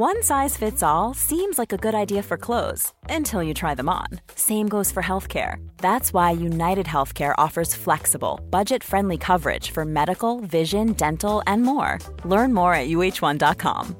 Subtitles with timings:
[0.00, 3.88] One size fits all seems like a good idea for clothes until you try them
[3.88, 4.06] on.
[4.36, 5.56] Same goes for healthcare.
[5.78, 11.98] That's why United Healthcare offers flexible, budget friendly coverage for medical, vision, dental, and more.
[12.24, 13.96] Learn more at uh1.com.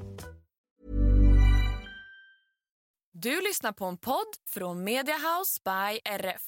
[3.12, 6.42] Du lyssnar på en podd från Mediahouse by RF.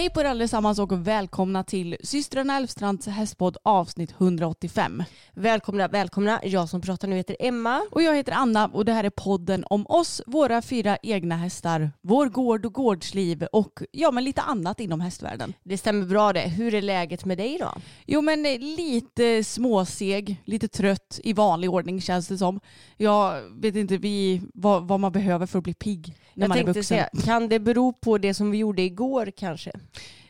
[0.00, 5.02] Hej på er allesammans och välkomna till systrarna Elfstrands hästpodd avsnitt 185.
[5.34, 6.40] Välkomna, välkomna.
[6.44, 7.82] Jag som pratar nu heter Emma.
[7.90, 11.90] Och jag heter Anna och det här är podden om oss, våra fyra egna hästar,
[12.00, 15.54] vår gård och gårdsliv och ja men lite annat inom hästvärlden.
[15.62, 16.48] Det stämmer bra det.
[16.48, 17.72] Hur är läget med dig då?
[18.06, 22.60] Jo men eh, lite småseg, lite trött i vanlig ordning känns det som.
[22.96, 26.58] Jag vet inte vi, vad, vad man behöver för att bli pigg när Jag man
[26.58, 26.84] är vuxen.
[26.84, 29.70] säga, kan det bero på det som vi gjorde igår kanske?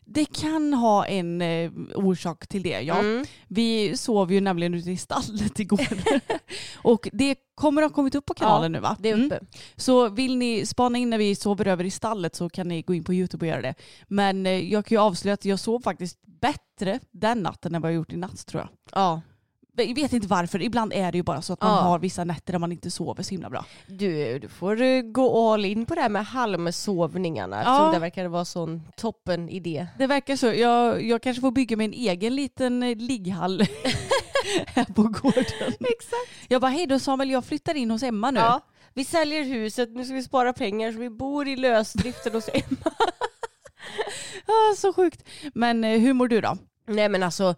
[0.05, 2.99] Det kan ha en eh, orsak till det ja.
[2.99, 3.25] Mm.
[3.49, 5.89] Vi sov ju nämligen ute i stallet igår.
[6.83, 8.97] och det kommer ha kommit upp på kanalen nu va?
[9.01, 9.27] Det är Mm.
[9.27, 9.41] uppe.
[9.77, 12.95] Så vill ni spana in när vi sover över i stallet så kan ni gå
[12.95, 13.75] in på YouTube och göra det.
[14.09, 17.91] Men eh, jag kan ju avslöja att jag sov faktiskt bättre den natten än vad
[17.91, 18.69] jag gjort i natt tror jag.
[19.03, 19.21] Ja.
[19.77, 21.81] Jag vet inte varför, ibland är det ju bara så att man Ja.
[21.83, 23.65] har vissa nätter där man inte sover så himla bra.
[23.87, 27.61] Du, du får gå all in på det här med halmsovningarna Ja.
[27.73, 29.87] eftersom det verkar vara sån toppen idé.
[29.99, 30.47] Det verkar så.
[30.47, 33.61] Jag, jag kanske får bygga mig en egen liten eh, ligghall
[34.67, 35.75] här på gården.
[35.81, 36.31] Exakt.
[36.49, 38.41] Jag bara, hej då Samuel, jag flyttar in hos Emma nu.
[38.41, 38.61] Ja.
[38.95, 42.93] Vi säljer huset, nu ska vi spara pengar så vi bor i lösdriften hos Emma.
[44.47, 45.25] Ah, så sjukt.
[45.55, 46.57] Men eh, hur mår du då?
[46.87, 47.55] Nej men alltså,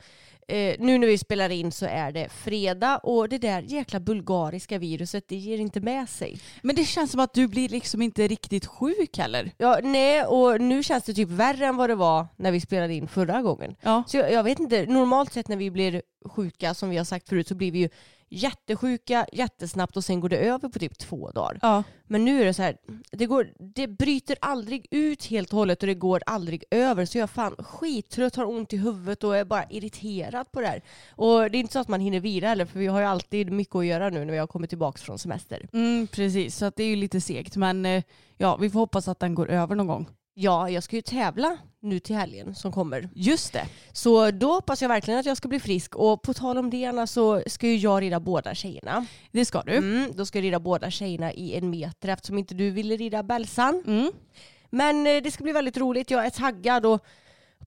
[0.49, 4.79] eh, nu när vi spelar in så är det fredag och det där jäkla bulgariska
[4.79, 6.41] viruset det ger inte med sig.
[6.63, 9.53] Men det känns som att du blir liksom inte riktigt sjuk heller.
[9.57, 12.95] Ja, nej, och nu känns det typ värre än vad det var när vi spelade
[12.95, 13.77] in förra gången.
[13.81, 14.03] Ja.
[14.07, 17.29] Så jag, jag vet inte, normalt sett när vi blir sjuka, som vi har sagt
[17.29, 17.89] förut, så blir vi ju
[18.33, 21.59] jättesjuka jättesnabbt och sen går det över på typ två dagar.
[21.63, 21.83] Ja.
[22.07, 22.77] Men nu är det så här,
[23.11, 27.05] det, går, det bryter aldrig ut helt och hållet och det går aldrig över.
[27.05, 30.67] Så jag är fan skittrött, har ont i huvudet och är bara irriterad på det
[30.67, 30.83] här.
[31.11, 33.53] Och det är inte så att man hinner vila heller, för vi har ju alltid
[33.53, 35.69] mycket att göra nu när vi har kommit tillbaka från semester.
[35.73, 37.57] Mm, precis, så det är ju lite segt.
[37.57, 38.03] Men eh,
[38.37, 40.09] ja, vi får hoppas att den går över någon gång.
[40.35, 43.09] Ja, jag ska ju tävla nu till helgen som kommer.
[43.15, 43.67] Just det.
[43.93, 45.95] Så då hoppas jag verkligen att jag ska bli frisk.
[45.97, 49.07] Och på tal om det Anna, så ska ju jag rida båda tjejerna.
[49.31, 49.77] Det ska du.
[49.77, 53.23] Mm, då ska jag rida båda tjejerna i en meter eftersom inte du ville rida
[53.23, 53.83] Bälsan.
[53.87, 54.13] Mm.
[54.71, 56.11] Men eh, det ska bli väldigt roligt.
[56.11, 57.05] Jag är taggad och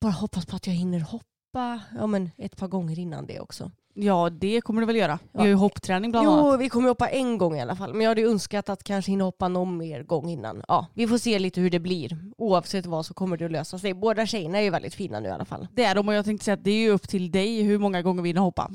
[0.02, 3.72] bara hoppas på att jag hinner hoppa ja, men ett par gånger innan det också.
[3.98, 5.20] Ja, det kommer du väl göra.
[5.32, 6.46] Vi har ju hoppträning bland annat.
[6.54, 7.94] Jo, vi kommer hoppa en gång i alla fall.
[7.94, 10.64] Men jag hade ju önskat att kanske hinna hoppa någon mer gång innan.
[10.68, 12.18] Ja, vi får se lite hur det blir.
[12.38, 13.94] Oavsett vad så kommer det att lösa sig.
[13.94, 15.68] Båda tjejerna är ju väldigt fina nu i alla fall.
[15.74, 17.80] Det är de och jag tänkte säga att det är ju upp till dig hur
[17.80, 18.72] många gånger vi hinner hoppa.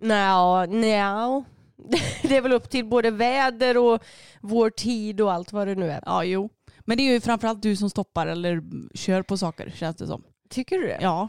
[0.00, 1.44] Nja, nja.
[2.22, 4.02] Det är väl upp till både väder och
[4.40, 6.02] vår tid och allt vad det nu är.
[6.06, 6.48] Ja, jo.
[6.80, 8.62] Men det är ju framförallt du som stoppar eller
[8.94, 10.22] kör på saker känns det som.
[10.50, 10.98] Tycker du det?
[11.00, 11.28] Ja.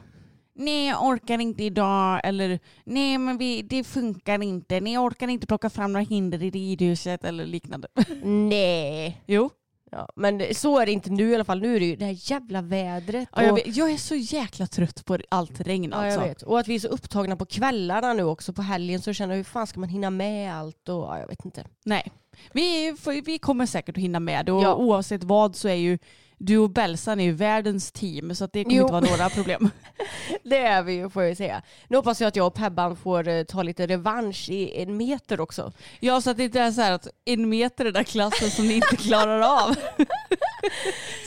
[0.53, 2.21] Nej, jag orkar inte idag.
[2.23, 4.79] Eller nej, men vi, det funkar inte.
[4.79, 7.87] Nej, jag orkar inte plocka fram några hinder i ridhuset eller liknande.
[8.23, 9.21] Nej.
[9.27, 9.49] Jo.
[9.93, 11.61] Ja, men det- så är det inte nu i alla fall.
[11.61, 13.29] Nu är det ju det här jävla vädret.
[13.35, 16.19] Ja, jag, vet, jag är så jäkla trött på allt regn Ja, alltså.
[16.21, 16.41] jag vet.
[16.41, 19.37] Och att vi är så upptagna på kvällarna nu också på helgen så känner jag
[19.37, 21.65] hur fan ska man hinna med allt och ja, jag vet inte.
[21.85, 22.11] Nej.
[22.53, 24.75] Vi, vi kommer säkert att hinna med det och Ja.
[24.75, 25.97] oavsett vad så är ju
[26.45, 28.81] du och Belsan är ju världens team så att det kommer Jo.
[28.81, 29.69] inte vara några problem.
[30.43, 31.61] Det är vi ju får jag säga.
[31.87, 35.39] Nu hoppas jag att jag och Pebban får eh, ta lite revansch i en meter
[35.41, 35.71] också.
[35.99, 38.49] Ja så att det inte är så här att en meter är den där klassen
[38.49, 39.75] som ni inte klarar av.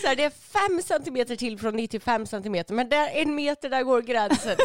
[0.03, 3.83] Så här, det är fem centimeter till från 95 centimeter men där en meter där
[3.83, 4.57] går gränsen.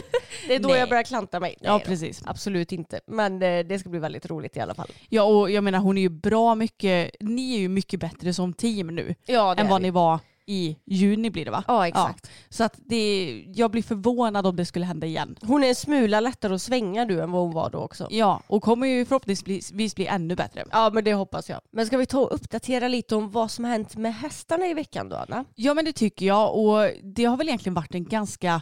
[0.47, 0.79] Det är då Nej.
[0.79, 1.55] jag börjar klanta mig.
[1.59, 2.21] Ja Nej då, precis.
[2.25, 2.99] Absolut inte.
[3.07, 4.91] Men eh, det ska bli väldigt roligt i alla fall.
[5.09, 8.53] Ja och jag menar hon är ju bra mycket, ni är ju mycket bättre som
[8.53, 9.87] team nu Ja, än vad vi.
[9.87, 10.19] ni var
[10.49, 11.63] i juni blir det va?
[11.67, 12.31] Ja exakt.
[12.49, 15.35] Så att det, jag blir förvånad om det skulle hända igen.
[15.41, 18.07] Hon är en smula lättare att svänga du än vad hon var då också.
[18.11, 20.63] Ja, och kommer ju förhoppningsvis bli ännu bättre.
[20.71, 21.61] Ja men det hoppas jag.
[21.71, 25.09] Men ska vi ta och uppdatera lite om vad som hänt med hästarna i veckan
[25.09, 25.45] då Anna?
[25.55, 28.61] Ja men det tycker jag och det har väl egentligen varit en ganska,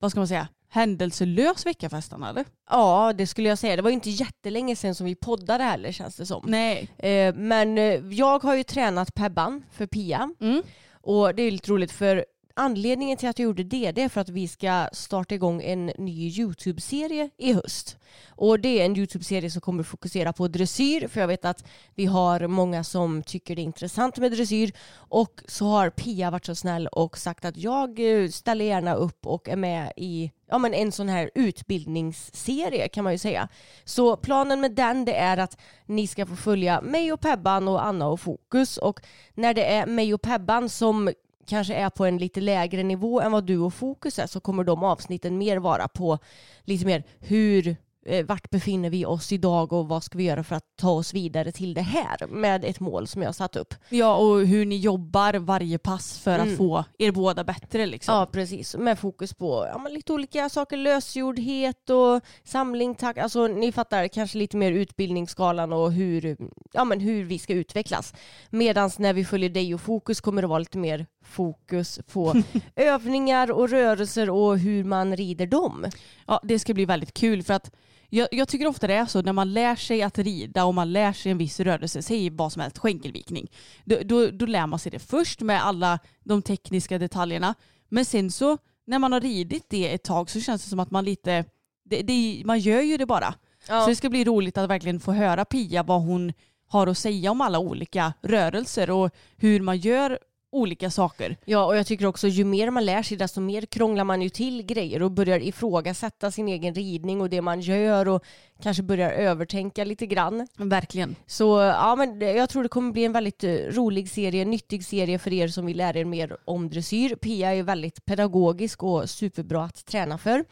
[0.00, 2.44] vad ska man säga, händelselös vecka för hästarna eller?
[2.70, 3.76] Ja det skulle jag säga.
[3.76, 6.44] Det var inte jättelänge sedan som vi poddade heller känns det som.
[6.46, 6.88] Nej.
[6.98, 10.30] Eh, men eh, jag har ju tränat Pebban för Pia.
[10.40, 10.62] Mm.
[11.06, 12.24] Och det är lite roligt för
[12.56, 15.86] anledningen till att jag gjorde det, det är för att vi ska starta igång en
[15.86, 17.98] ny YouTube-serie i höst.
[18.28, 21.64] Och det är en YouTube-serie som kommer fokusera på dressyr, för jag vet att
[21.94, 24.72] vi har många som tycker det är intressant med dressyr.
[24.94, 29.26] Och så har Pia varit så snäll och sagt att jag eh, ställer gärna upp
[29.26, 33.48] och är med i ja, men en sån här utbildningsserie kan man ju säga.
[33.84, 37.86] Så planen med den det är att ni ska få följa mig och Pebban och
[37.86, 39.00] Anna och Fokus och
[39.34, 41.10] när det är mig och Pebban som
[41.46, 44.64] kanske är på en lite lägre nivå än vad du och Fokus är så kommer
[44.64, 46.18] de avsnitten mer vara på
[46.64, 47.76] lite mer hur
[48.06, 51.14] eh, vart befinner vi oss idag och vad ska vi göra för att ta oss
[51.14, 53.74] vidare till det här med ett mål som jag har satt upp.
[53.88, 56.48] Ja och hur ni jobbar varje pass för Mm.
[56.52, 58.14] att få er båda bättre liksom.
[58.14, 63.18] Ja precis, med fokus på ja, lite olika saker, lösgjordhet och samling, tack.
[63.18, 66.36] Alltså ni fattar kanske lite mer utbildningsskalan och hur,
[66.72, 68.14] ja, men hur vi ska utvecklas.
[68.50, 72.34] Medan när vi följer dig och fokus kommer det vara lite mer fokus på
[72.76, 75.86] övningar och rörelser och hur man rider dem.
[76.26, 77.70] Ja, det ska bli väldigt kul för att
[78.08, 80.92] jag, jag tycker ofta det är så när man lär sig att rida och man
[80.92, 83.50] lär sig en viss rörelse, säg vad som helst, skänkelvikning.
[83.84, 87.54] Då, då, då lär man sig det först med alla de tekniska detaljerna.
[87.88, 90.90] Men sen så när man har ridit det ett tag så känns det som att
[90.90, 91.44] man lite,
[91.84, 93.34] det, det, man gör ju det bara.
[93.66, 96.32] Så det ska bli roligt att verkligen få höra Pia vad hon
[96.68, 100.18] har att säga om alla olika rörelser och hur man gör
[100.52, 101.36] olika saker.
[101.44, 104.28] Ja, och jag tycker också ju mer man lär sig desto mer krånglar man ju
[104.28, 108.24] till grejer och börjar ifrågasätta sin egen ridning och det man gör och
[108.62, 110.48] kanske börjar övertänka lite grann.
[110.56, 111.16] Verkligen.
[111.26, 115.18] Så ja, men jag tror det kommer bli en väldigt eh, rolig serie, nyttig serie
[115.18, 117.16] för er som vill lära er mer om dressyr.
[117.16, 120.44] Pia är väldigt pedagogisk och superbra att träna för.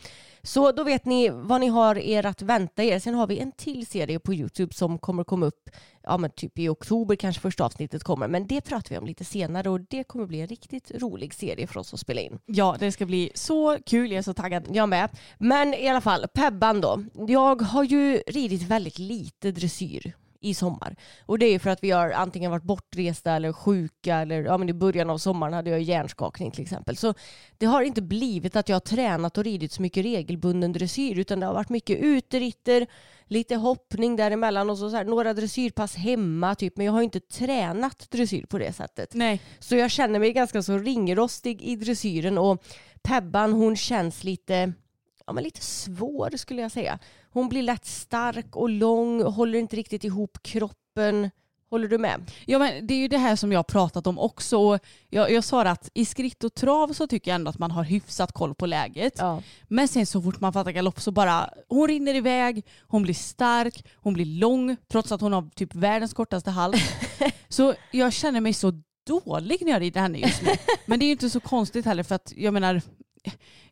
[0.44, 2.98] Så då vet ni vad ni har er att vänta er.
[2.98, 5.70] Sen har vi en till serie på YouTube som kommer komma upp
[6.02, 8.28] ja, men typ i oktober kanske första avsnittet kommer.
[8.28, 11.66] Men det pratar vi om lite senare och det kommer bli en riktigt rolig serie
[11.66, 12.38] för oss att spela in.
[12.46, 14.10] Ja, det ska bli så kul.
[14.10, 14.64] Jag är så taggad.
[14.72, 15.08] Jag med.
[15.38, 17.04] Men i alla fall, Pebban då.
[17.28, 20.14] Jag har ju ridit väldigt lite dressyr
[20.44, 20.96] i sommar.
[21.26, 24.68] Och det är för att vi har antingen varit bortresta eller sjuka eller ja, men
[24.68, 26.96] i början av sommaren hade jag hjärnskakning till exempel.
[26.96, 27.14] Så
[27.58, 31.40] det har inte blivit att jag har tränat och ridit så mycket regelbunden dressyr utan
[31.40, 32.86] det har varit mycket uteritter,
[33.26, 36.76] lite hoppning däremellan och så, så här, några dressyrpass hemma typ.
[36.76, 39.14] Men jag har inte tränat dressyr på det sättet.
[39.14, 39.40] Nej.
[39.58, 42.64] Så jag känner mig ganska så ringrostig i dressyren och
[43.02, 44.72] Pebban hon känns lite,
[45.26, 46.98] ja, men lite svår skulle jag säga.
[47.34, 51.30] Hon blir lätt stark och lång, håller inte riktigt ihop kroppen.
[51.70, 52.30] Håller du med?
[52.46, 54.78] Ja men det är ju det här som jag har pratat om också.
[55.10, 57.84] Jag, jag sa att i skritt och trav så tycker jag ändå att man har
[57.84, 59.12] hyfsat koll på läget.
[59.18, 59.42] Ja.
[59.68, 63.86] Men sen så fort man fattar galopp så bara, hon rinner iväg, hon blir stark,
[63.94, 66.82] hon blir lång trots att hon har typ världens kortaste hals.
[67.48, 68.72] så jag känner mig så
[69.06, 70.48] dålig när jag rider henne just nu.
[70.86, 72.82] Men det är ju inte så konstigt heller för att jag menar,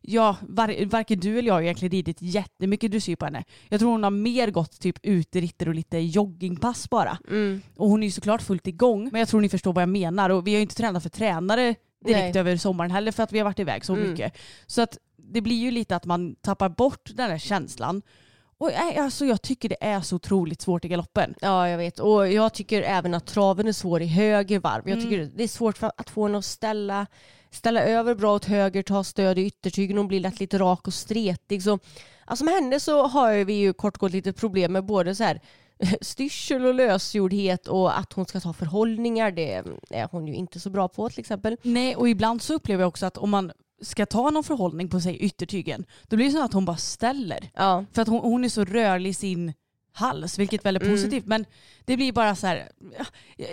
[0.01, 3.43] ja, var, varken du eller jag har egentligen ridit jättemycket dressyr på henne.
[3.69, 7.17] Jag tror hon har mer gått typ uteritter och lite joggingpass bara.
[7.29, 7.61] Mm.
[7.77, 9.09] Och hon är ju såklart fullt igång.
[9.11, 10.29] Men jag tror ni förstår vad jag menar.
[10.29, 11.75] Och vi har ju inte tränat för tränare
[12.05, 12.39] direkt Nej.
[12.39, 14.09] över sommaren heller för att vi har varit iväg så Mm.
[14.09, 14.37] mycket.
[14.67, 18.01] Så att det blir ju lite att man tappar bort den här känslan.
[18.57, 21.35] Och äh, alltså, jag tycker det är så otroligt svårt i galoppen.
[21.41, 21.99] Ja, jag vet.
[21.99, 24.89] Och jag tycker även att traven är svår i höger varv.
[24.89, 27.07] Jag tycker det är svårt att få henne att ställa,
[27.55, 30.93] ställa över bra åt höger, ta stöd i yttertygen och bli lätt lite rak och
[30.93, 31.63] stretig.
[31.63, 31.79] Så,
[32.25, 35.41] alltså med henne så har vi ju kort gått lite problem med både så här
[36.01, 39.31] styrsel och lösgjordhet och att hon ska ta förhållningar.
[39.31, 39.53] Det
[39.89, 41.57] är hon ju inte så bra på till exempel.
[41.61, 44.99] Nej, och ibland så upplever jag också att om man ska ta någon förhållning på
[44.99, 47.49] sig yttertygen, då blir det så att hon bara ställer.
[47.53, 49.53] Ja, För att hon, hon är så rörlig i sin
[49.93, 50.91] hals, vilket är Mm.
[50.91, 51.25] positivt.
[51.25, 51.45] Men
[51.85, 52.69] det blir bara så här,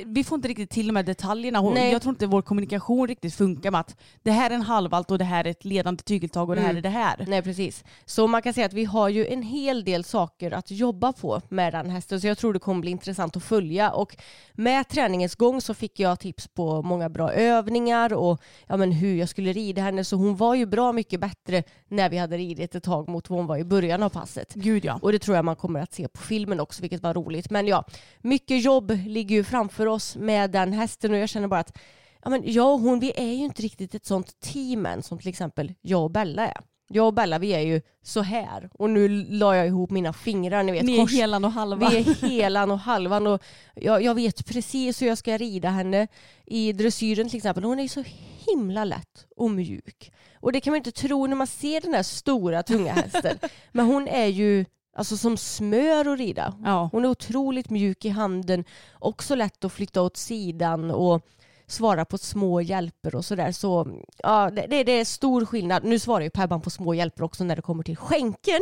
[0.07, 1.61] vi får inte riktigt till de här detaljerna.
[1.63, 1.93] Nej.
[1.93, 5.19] jag tror inte vår kommunikation riktigt funkar med att det här är en halvalt och
[5.19, 6.79] det här är ett ledande tygeltag och det här Mm.
[6.79, 7.25] är det här.
[7.29, 7.85] Nej precis.
[8.05, 11.43] Så man kan säga att vi har ju en hel del saker att jobba på
[11.49, 12.21] med den hästen.
[12.21, 13.91] Så jag tror det kommer bli intressant att följa.
[13.93, 14.17] Och
[14.53, 19.15] med träningens gång så fick jag tips på många bra övningar och ja, men hur
[19.17, 20.05] jag skulle rida henne.
[20.05, 23.39] Så hon var ju bra mycket bättre när vi hade ridit ett tag mot vad
[23.39, 24.55] hon var i början av passet.
[24.55, 24.99] Gud ja.
[25.03, 27.51] Och det tror jag man kommer att se på filmen också, vilket var roligt.
[27.51, 27.85] Men ja,
[28.21, 31.79] mycket jobb ligger ju framför oss med den hästen och jag känner bara att
[32.23, 35.19] Ja, men jag och hon, vi är ju inte riktigt ett sånt team än som
[35.19, 36.61] till exempel jag och Bella är.
[36.93, 38.71] Jag och Bella, vi är ju så här.
[38.75, 40.83] Och nu la jag ihop mina fingrar, ni vet.
[40.85, 41.89] Ni är kors- helan och halva.
[41.91, 43.43] Vi är helan och halvan och
[43.75, 46.09] jag, jag vet precis hur jag ska rida henne
[46.47, 47.65] i dressyren till exempel.
[47.65, 48.05] Hon är så
[48.47, 50.13] himla lätt och mjuk.
[50.41, 53.39] Och det kan man inte tro när man ser den här stora tunga hästen.
[53.73, 54.65] Men hon är ju
[55.01, 56.55] alltså som smör att rida.
[56.65, 56.89] Ja.
[56.93, 58.65] Hon är otroligt mjuk i handen,
[58.99, 61.27] också lätt att flytta åt sidan och
[61.67, 63.53] svara på små hjälper och sådär.
[63.53, 65.85] Så ja, det, det, är stor skillnad.
[65.85, 68.61] Nu svarar ju Pebban på små hjälper också när det kommer till skänken.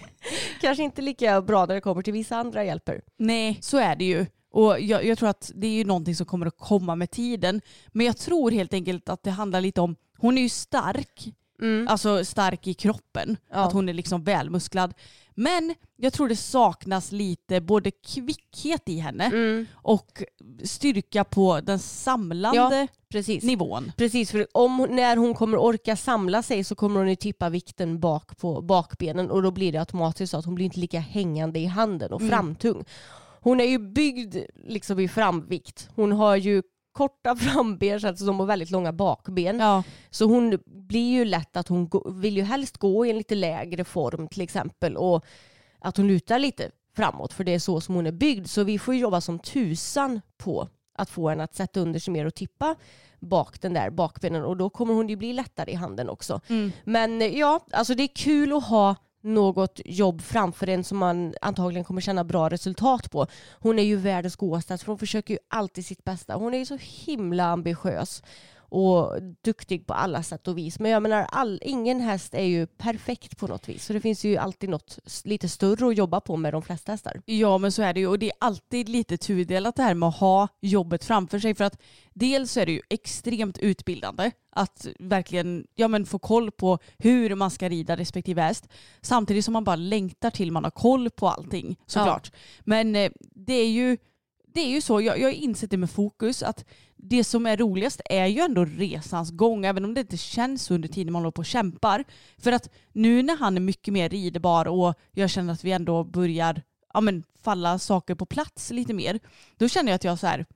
[0.60, 3.02] Kanske inte lika bra när det kommer till vissa andra hjälper.
[3.16, 4.26] Nej, så är det ju.
[4.52, 7.60] Och jag, jag tror att det är ju någonting som kommer att komma med tiden.
[7.88, 11.34] Men jag tror helt enkelt att det handlar lite om, hon är ju stark,
[11.88, 13.36] alltså stark i kroppen.
[13.50, 13.56] Ja.
[13.56, 14.94] Att hon är liksom välmusklad.
[15.42, 19.66] Men jag tror det saknas lite både kvickhet i henne Mm.
[19.74, 20.22] och
[20.64, 23.44] styrka på den samlande Precis.
[23.44, 23.92] nivån.
[23.96, 28.00] Precis, för om, när hon kommer orka samla sig så kommer hon ju tippa vikten
[28.00, 31.58] bak på bakbenen och då blir det automatiskt så att hon blir inte lika hängande
[31.58, 32.30] i handen och Mm.
[32.30, 32.84] framtung.
[33.42, 35.88] Hon är ju byggd liksom i framvikt.
[35.94, 36.62] Hon har ju
[37.00, 39.60] korta framben så att de har väldigt långa bakben.
[39.60, 39.82] Ja.
[40.10, 43.84] Så hon blir ju lätt att hon vill ju helst gå i en lite lägre
[43.84, 45.24] form till exempel och
[45.78, 48.46] att hon lutar lite framåt för det är så som hon är byggd.
[48.46, 52.26] Så vi får jobba som tusan på att få henne att sätta under sig mer
[52.26, 52.76] och tippa
[53.20, 56.40] bak den där bakbenen och då kommer hon ju bli lättare i handen också.
[56.48, 56.72] Mm.
[56.84, 61.34] Men eh, ja, alltså det är kul att ha något jobb framför en som man
[61.40, 63.26] antagligen kommer känna bra resultat på.
[63.52, 66.34] Hon är ju världens godaste för hon försöker ju alltid sitt bästa.
[66.34, 68.22] Hon är ju så himla ambitiös
[68.70, 70.78] och duktig på alla sätt och vis.
[70.78, 73.84] Men jag menar, all, ingen häst är ju perfekt på något vis.
[73.84, 77.22] Så det finns ju alltid något lite större att jobba på med de flesta hästar.
[77.24, 80.08] Ja men så är det ju och det är alltid lite tudelat det här med
[80.08, 81.80] att ha jobbet framför sig för att
[82.14, 87.50] dels är det ju extremt utbildande att verkligen ja, men få koll på hur man
[87.50, 88.68] ska rida respektive häst
[89.00, 92.32] samtidigt som man bara längtar till man har koll på allting såklart.
[92.60, 93.96] Men eh, det är ju
[94.54, 96.64] det är ju så, jag, jag har insett det med fokus, att
[97.02, 100.88] det som är roligast är ju ändå resans gång, även om det inte känns under
[100.88, 102.04] tiden man håller på och kämpar.
[102.38, 106.04] För att nu när han är mycket mer ridbar och jag känner att vi ändå
[106.04, 106.62] börjar
[106.94, 109.20] ja, men, falla saker på plats lite mer,
[109.56, 110.46] då känner jag att jag så här,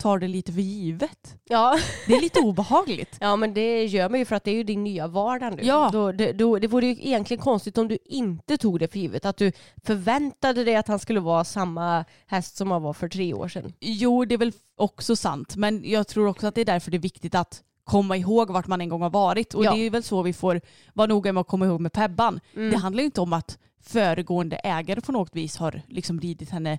[0.00, 1.36] tar det lite för givet.
[1.44, 1.78] Ja.
[2.06, 3.16] Det är lite obehagligt.
[3.20, 5.62] Ja men det gör man ju för att det är ju din nya vardag nu.
[5.62, 5.90] Ja.
[5.92, 9.24] Då, det, då, det vore ju egentligen konstigt om du inte tog det för givet.
[9.24, 9.52] Att du
[9.84, 13.72] förväntade dig att han skulle vara samma häst som han var för tre år sedan.
[13.80, 16.96] Jo, det är väl också sant, men jag tror också att det är därför det
[16.96, 19.54] är viktigt att komma ihåg vart man en gång har varit.
[19.54, 19.74] Och Ja.
[19.74, 20.60] det är väl så vi får
[20.94, 22.40] vara noga med att komma ihåg med Pebban.
[22.56, 22.70] Mm.
[22.70, 26.78] Det handlar ju inte om att föregående ägare på något vis har liksom ridit henne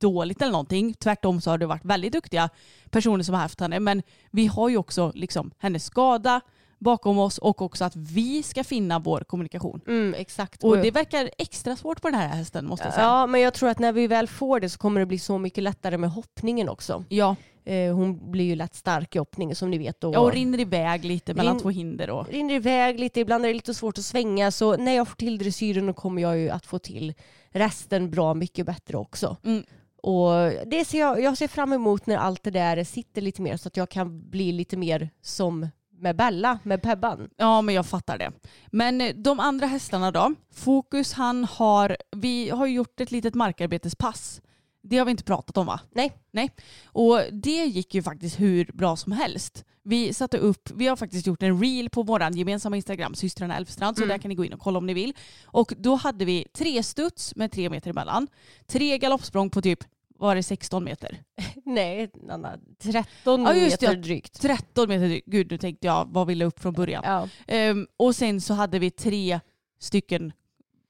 [0.00, 0.94] dåligt eller någonting.
[0.94, 2.48] Tvärtom så har det varit väldigt duktiga
[2.90, 3.80] personer som har haft henne.
[3.80, 6.40] Men vi har ju också liksom hennes skada
[6.78, 9.80] bakom oss och också att vi ska finna vår kommunikation.
[9.86, 10.64] Mm, exakt.
[10.64, 13.06] Och det verkar extra svårt på den här hästen måste jag säga.
[13.06, 15.38] Ja men jag tror att när vi väl får det så kommer det bli så
[15.38, 17.04] mycket lättare med hoppningen också.
[17.08, 17.36] Ja,
[17.68, 20.04] Eh, hon blir ju lätt stark i hoppningen som ni vet.
[20.04, 22.10] Och ja och rinner iväg lite mellan Rin- två hinder.
[22.10, 22.28] Och...
[22.28, 24.50] rinner iväg lite, ibland är det lite svårt att svänga.
[24.50, 27.14] Så när jag får till dressyren kommer jag ju att få till
[27.50, 29.36] resten bra mycket bättre också.
[29.44, 29.64] Mm.
[30.06, 33.56] Och det ser jag, jag ser fram emot när allt det där sitter lite mer
[33.56, 37.28] så att jag kan bli lite mer som med Bella, med Pebban.
[37.36, 38.32] Ja, men jag fattar det.
[38.66, 40.34] Men eh, de andra hästarna då?
[40.54, 44.40] Fokus han har, vi har gjort ett litet markarbetespass.
[44.82, 45.80] Det har vi inte pratat om va?
[45.94, 46.12] Nej.
[46.30, 46.50] Nej.
[46.84, 49.64] Och det gick ju faktiskt hur bra som helst.
[49.82, 53.96] Vi satte upp, vi har faktiskt gjort en reel på vår gemensamma Instagram, systrarna Elfstrand,
[53.96, 54.14] så Mm.
[54.14, 55.12] där kan ni gå in och kolla om ni vill.
[55.44, 58.26] Och då hade vi tre studs med tre meter emellan,
[58.66, 59.84] tre galoppsprång på typ,
[60.18, 61.22] var det 16 meter?
[61.64, 64.02] Nej, Anna, 13 Ja, just det, meter ja.
[64.02, 64.40] drygt.
[64.40, 65.26] 13 meter, drygt.
[65.26, 67.02] gud nu tänkte jag vad ville upp från början.
[67.06, 67.28] Ja.
[67.46, 69.40] Ehm, och sen så hade vi tre
[69.78, 70.32] stycken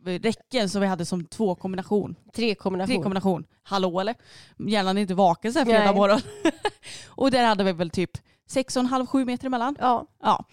[0.07, 2.17] räcken som vi hade som två kombination.
[2.35, 2.95] Tre kombination.
[2.95, 3.45] Tre kombination.
[3.63, 4.15] Hallå eller?
[4.59, 6.21] Hjärnan är inte vaken så här fredag morgon.
[7.09, 8.11] och där hade vi väl typ
[8.51, 9.77] 6,5-7 meter emellan.
[9.81, 10.07] Ja.
[10.23, 10.45] Ja.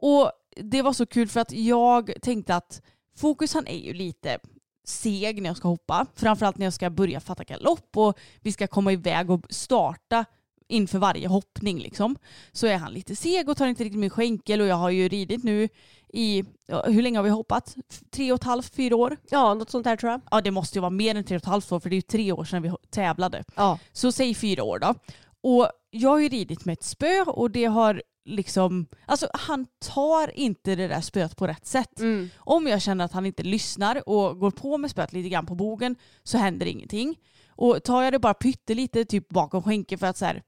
[0.00, 2.82] Och det var så kul för att jag tänkte att
[3.16, 4.38] fokus han är ju lite
[4.84, 6.06] seg när jag ska hoppa.
[6.14, 10.24] Framförallt när jag ska börja fatta galopp och vi ska komma iväg och starta
[10.68, 12.16] inför varje hoppning liksom.
[12.52, 15.08] Så är han lite seg och tar inte riktigt min skänkel och jag har ju
[15.08, 15.68] ridit nu
[16.08, 16.44] i,
[16.86, 17.76] hur länge har vi hoppat?
[18.10, 19.16] Tre och ett halvt, fyra år?
[19.30, 20.20] ja, något sånt där tror jag.
[20.30, 21.98] Ja det måste ju vara mer än tre och ett halvt år för det är
[21.98, 23.44] ju tre år sedan vi tävlade.
[23.54, 23.78] Ja.
[23.92, 24.94] Så säg fyra år då.
[25.42, 30.38] Och jag har ju ridit med ett spö och det har liksom, alltså han tar
[30.38, 32.00] inte det där spöet på rätt sätt.
[32.00, 32.30] Mm.
[32.36, 35.54] Om jag känner att han inte lyssnar och går på med spöet lite grann på
[35.54, 37.18] bogen så händer ingenting.
[37.48, 40.42] Och tar jag det bara pyttelite typ bakom skänken för att så här,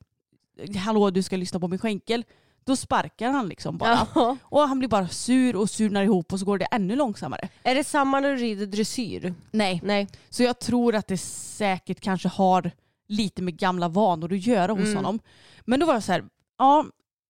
[0.79, 2.25] hallå du ska lyssna på min skänkel.
[2.65, 4.07] Då sparkar han liksom bara.
[4.15, 4.37] Ja.
[4.43, 7.49] Och han blir bara sur och surnar ihop och så går det ännu långsammare.
[7.63, 9.35] Är det samma när du rider dressyr?
[9.51, 9.81] Nej.
[9.85, 10.09] Nej.
[10.31, 12.71] Så jag tror att det säkert kanske har
[13.09, 14.97] lite med gamla vanor att göra hos Mm.
[14.97, 15.19] honom.
[15.65, 16.25] Men då var jag så här,
[16.59, 16.85] ja,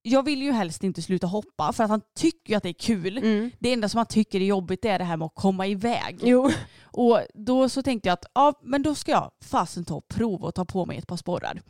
[0.09, 2.73] jag vill ju helst inte sluta hoppa för att han tycker ju att det är
[2.73, 3.19] kul.
[3.19, 3.51] Mm.
[3.59, 6.19] Det enda som han tycker är jobbigt är det här med att komma iväg.
[6.23, 6.51] Jo.
[6.83, 10.49] Och då så tänkte jag att ja, men då ska jag fasen ta och prova
[10.49, 11.63] och ta på mig ett par sporrar.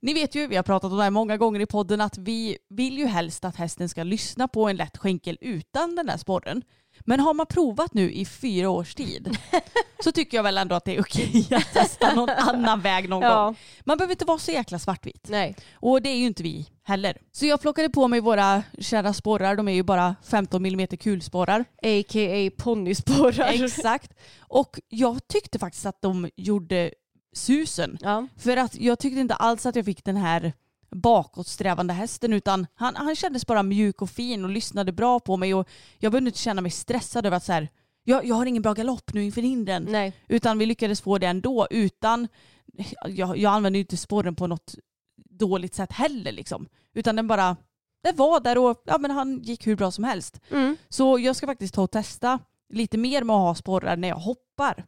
[0.00, 2.58] Ni vet ju, vi har pratat om det här många gånger i podden, att vi
[2.68, 6.62] vill ju helst att hästen ska lyssna på en lätt skänkel utan den där sporren.
[7.00, 9.36] Men har man provat nu i fyra års tid
[10.04, 13.22] så tycker jag väl ändå att det är okej att testa någon annan väg någon
[13.22, 13.44] Ja.
[13.44, 13.56] gång.
[13.84, 15.26] Man behöver inte vara så jäkla svartvit.
[15.28, 15.56] Nej.
[15.74, 17.18] Och det är ju inte vi heller.
[17.32, 21.60] Så jag plockade på mig våra kära sporrar, de är ju bara 15 mm kulsporrar.
[21.82, 22.50] A.k.a.
[22.58, 23.64] ponnysporrar.
[23.64, 24.12] Exakt.
[24.40, 26.90] Och jag tyckte faktiskt att de gjorde
[27.34, 27.98] susen.
[28.00, 28.26] Ja.
[28.38, 30.52] För att jag tyckte inte alls att jag fick den här
[30.90, 35.54] bakåtsträvande hästen utan han, han kändes bara mjuk och fin och lyssnade bra på mig
[35.54, 35.68] och
[35.98, 37.68] jag behövde inte känna mig stressad över att så här,
[38.04, 39.86] jag, jag har ingen bra galopp nu inför hindren.
[39.88, 40.12] Nej.
[40.28, 42.28] Utan vi lyckades få det ändå utan,
[43.04, 44.74] jag, jag använde ju inte spåren på något
[45.30, 46.68] dåligt sätt heller liksom.
[46.94, 47.56] Utan den bara,
[48.02, 50.40] den var där och ja, men han gick hur bra som helst.
[50.50, 50.76] Mm.
[50.88, 54.16] Så jag ska faktiskt ta och testa lite mer med att ha sporrar när jag
[54.16, 54.86] hoppar.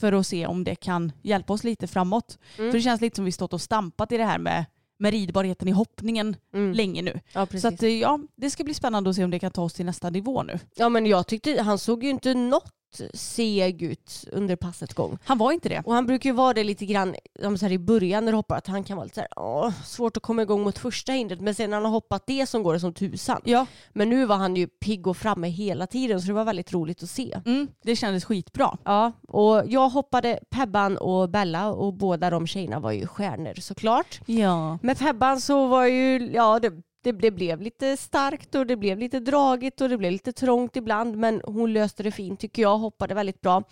[0.00, 2.38] För att se om det kan hjälpa oss lite framåt.
[2.58, 2.70] Mm.
[2.70, 4.64] För det känns lite som vi stått och stampat i det här med,
[5.02, 6.72] med ridbarheten i hoppningen Mm.
[6.72, 7.20] länge nu.
[7.32, 7.46] Ja.
[7.46, 9.72] Så att, eh, ja, det ska bli spännande att se om det kan ta oss
[9.74, 10.58] till nästa nivå nu.
[10.74, 12.72] Ja men jag tyckte han såg ju inte något
[13.14, 15.18] seg ut under passets gång.
[15.24, 15.82] Han var inte det.
[15.84, 18.56] Och han brukar ju vara det lite grann så här i början när du hoppar
[18.56, 21.40] att han kan vara lite så här, åh, svårt att komma igång mot första hindret
[21.40, 23.40] men sen när han har hoppat det som går det som tusan.
[23.44, 26.72] Ja, Men nu var han ju pigg och framme hela tiden så det var väldigt
[26.72, 27.40] roligt att se.
[27.46, 28.78] mm, det kändes skitbra.
[28.84, 34.20] Ja, och jag hoppade Pebban och Bella och båda de tjejerna var ju stjärnor såklart.
[34.26, 34.78] Ja.
[34.82, 38.98] Med Pebban så var ju, ja det, det, det blev lite starkt och det blev
[38.98, 42.78] lite dragigt och det blev lite trångt ibland men hon löste det fint tycker jag,
[42.78, 43.62] hoppade väldigt bra.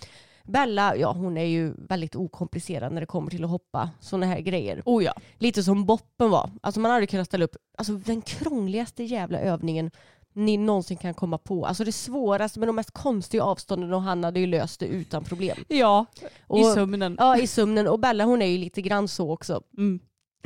[0.44, 4.40] Bella, ja hon är ju väldigt okomplicerad när det kommer till att hoppa sådana här
[4.40, 4.82] grejer.
[4.84, 5.12] Oh ja.
[5.38, 6.50] Lite som Boppen var.
[6.60, 9.90] Alltså man hade kunnat ställa upp alltså, den krångligaste jävla övningen
[10.32, 11.66] ni någonsin kan komma på.
[11.66, 15.24] Alltså det svåraste med de mest konstiga avstånden och han hade ju löst det utan
[15.24, 15.56] problem.
[15.68, 16.06] Ja,
[16.46, 17.16] Och, i sömnen.
[17.18, 17.88] Ja, i sömnen.
[17.88, 19.62] Och Bella hon är ju lite grann så också.
[19.76, 20.00] Mm.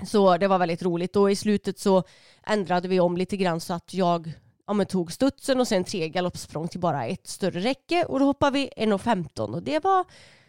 [0.07, 2.03] Så det var väldigt roligt och i slutet så
[2.47, 4.33] ändrade vi om lite grann så att jag
[4.67, 8.59] ja, tog studsen och sen tre galoppsprång till bara ett större räcke och då hoppade
[8.59, 10.05] vi 1,15 och det var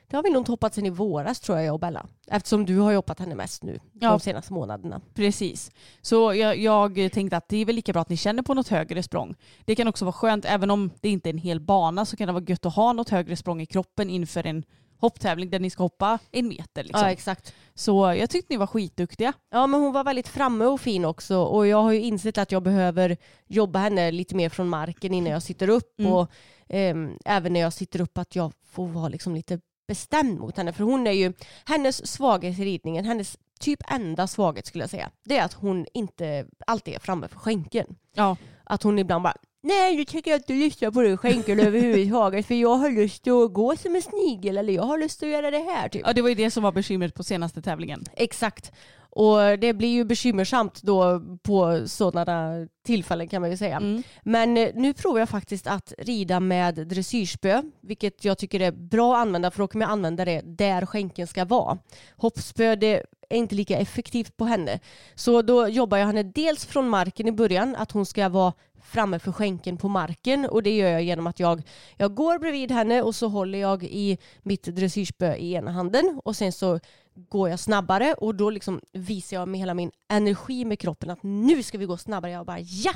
[0.07, 2.05] det har vi nog inte hoppat sen i våras tror jag, jag och Bella.
[2.27, 4.09] Eftersom du har ju hoppat henne mest nu Ja.
[4.09, 5.01] de senaste månaderna.
[5.13, 5.71] Precis.
[6.01, 8.67] Så jag, jag tänkte att det är väl lika bra att ni känner på något
[8.67, 9.35] högre språng.
[9.65, 12.27] Det kan också vara skönt, även om det inte är en hel bana så kan
[12.27, 14.63] det vara gött att ha något högre språng i kroppen inför en
[14.99, 16.83] hopptävling där ni ska hoppa en meter.
[16.83, 17.05] Liksom.
[17.05, 17.53] Ja exakt.
[17.73, 19.33] Så jag tyckte ni var skitduktiga.
[19.51, 22.51] Ja men hon var väldigt framme och fin också och jag har ju insett att
[22.51, 26.11] jag behöver jobba henne lite mer från marken innan jag sitter upp Mm.
[26.13, 26.31] och
[26.69, 30.73] ehm, även när jag sitter upp att jag får vara liksom lite bestämd mot henne
[30.73, 31.33] för hon är ju
[31.65, 35.85] hennes svaghet i ridningen, hennes typ enda svaghet skulle jag säga, det är att hon
[35.93, 37.95] inte alltid är framme för skänkeln.
[38.13, 38.37] Ja.
[38.63, 42.45] Att hon ibland bara Nej, nu tycker jag att du lyssnar på din skänkel överhuvudtaget
[42.45, 45.51] för jag har lust att gå som en snigel eller jag har lust att göra
[45.51, 46.01] det här typ.
[46.05, 48.03] ja, det var ju det som var bekymret på senaste tävlingen.
[48.13, 48.71] Exakt.
[49.09, 53.77] Och det blir ju bekymmersamt då på sådana tillfällen kan man ju säga.
[53.77, 54.03] Mm.
[54.23, 59.15] Men eh, nu provar jag faktiskt att rida med dressyrspö, vilket jag tycker är bra
[59.15, 61.77] att använda för då kan jag använda det där skänken ska vara.
[62.17, 64.79] Hoppspö det är inte lika effektivt på henne.
[65.15, 68.53] Så då jobbar jag henne dels från marken i början, att hon ska vara
[68.85, 71.61] framme för skänken på marken och det gör jag genom att jag,
[71.97, 76.35] jag går bredvid henne och så håller jag i mitt dressyrspö i ena handen och
[76.35, 76.79] sen så
[77.15, 81.23] går jag snabbare och då liksom visar jag med hela min energi med kroppen att
[81.23, 82.31] nu ska vi gå snabbare.
[82.31, 82.91] Jag bara ja!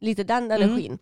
[0.00, 0.98] Lite den energin.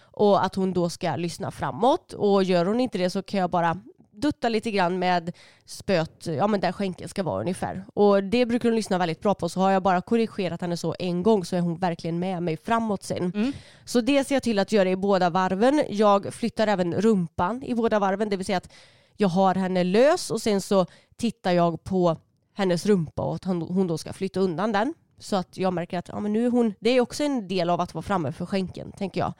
[0.00, 3.50] Och att hon då ska lyssna framåt och gör hon inte det så kan jag
[3.50, 3.76] bara
[4.20, 5.32] dutta lite grann med
[5.64, 7.84] spöet, ja men där skänken ska vara ungefär.
[7.94, 10.94] Och det brukar hon lyssna väldigt bra på så har jag bara korrigerat henne så
[10.98, 13.32] en gång så är hon verkligen med mig framåt sen.
[13.34, 13.52] Mm.
[13.84, 15.84] Så det ser jag till att göra i båda varven.
[15.88, 18.72] Jag flyttar även rumpan i båda varven, det vill säga att
[19.16, 22.16] jag har henne lös och sen så tittar jag på
[22.54, 24.94] hennes rumpa och att hon hon då ska flytta undan den.
[25.18, 27.70] Så att jag märker att ja, men nu är hon, det är också en del
[27.70, 29.34] av att vara framme för skänken, tänker jag.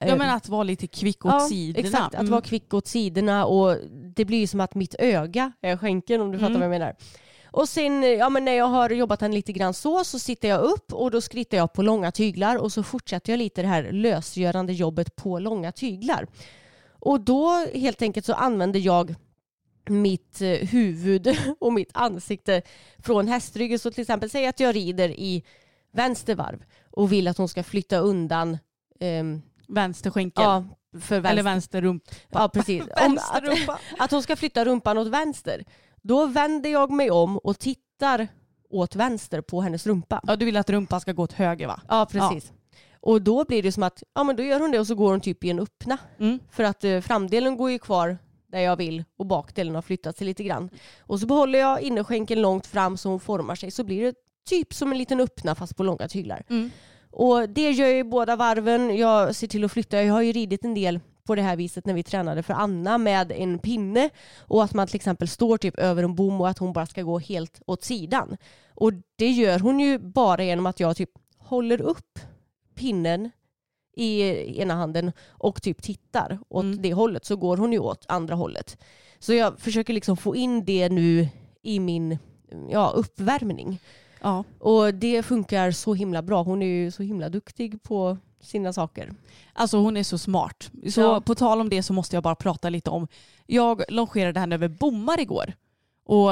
[0.00, 1.88] Ja Eh, men att vara lite kvick åt ja, sidorna.
[1.88, 2.30] Exakt, att Mm.
[2.30, 3.76] vara kvick åt sidorna och
[4.16, 6.60] det blir ju som att mitt öga är skänken om du fattar Mm.
[6.60, 6.96] vad jag menar.
[7.46, 10.60] Och sen ja, men när jag har jobbat den lite grann så så sitter jag
[10.60, 13.92] upp och då skrittar jag på långa tyglar och så fortsätter jag lite det här
[13.92, 16.26] lösgörande jobbet på långa tyglar.
[16.88, 19.14] Och då helt enkelt så använder jag
[19.88, 22.62] mitt eh, huvud och mitt ansikte
[22.98, 23.78] från hästryggen.
[23.78, 25.42] Så till exempel säg att jag rider i
[25.92, 28.58] vänster varv och vill att hon ska flytta undan
[29.00, 30.44] ehm, Vänster skänkel.
[30.44, 31.30] ja, för vänster.
[31.30, 32.10] Eller vänster rumpa.
[32.30, 32.82] Ja, precis.
[33.06, 35.64] Om, att, att hon ska flytta rumpan åt vänster.
[36.02, 38.28] Då vänder jag mig om och tittar
[38.70, 40.20] åt vänster på hennes rumpa.
[40.26, 41.80] Ja, du vill att rumpan ska gå åt höger va?
[41.88, 42.52] Ja, precis.
[43.00, 45.10] Och då blir det som att, ja men då gör hon det och så går
[45.10, 45.98] hon typ i en öppna.
[46.18, 46.38] Mm.
[46.50, 50.26] För att eh, framdelen går ju kvar där jag vill och bakdelen har flyttat sig
[50.26, 50.70] lite grann.
[50.98, 54.14] Och så behåller jag innerskänkeln långt fram så hon formar sig så blir det
[54.48, 56.42] typ som en liten öppna fast på långa tyglar.
[56.48, 56.70] Mm.
[57.16, 58.96] Och det gör jag i båda varven.
[58.96, 60.02] Jag ser till att flytta.
[60.02, 62.98] Jag har ju ridit en del på det här viset när vi tränade för Anna
[62.98, 66.58] med en pinne och att man till exempel står typ över en bom och att
[66.58, 68.36] hon bara ska gå helt åt sidan.
[68.74, 72.18] Och det gör hon ju bara genom att jag typ håller upp
[72.74, 73.30] pinnen
[73.96, 74.22] i
[74.60, 76.82] ena handen och typ tittar åt Mm.
[76.82, 78.78] det hållet så går hon ju åt andra hållet.
[79.18, 81.28] Så jag försöker liksom få in det nu
[81.62, 82.18] i min
[82.70, 83.80] ja, uppvärmning.
[84.24, 84.44] Ja.
[84.58, 86.42] Och det funkar så himla bra.
[86.42, 89.14] Hon är ju så himla duktig på sina saker.
[89.52, 90.70] Alltså hon är så smart.
[90.90, 91.20] Så Ja.
[91.20, 93.08] på tal om det så måste jag bara prata lite om.
[93.46, 95.52] Jag longerade henne över bommar igår.
[96.04, 96.30] Och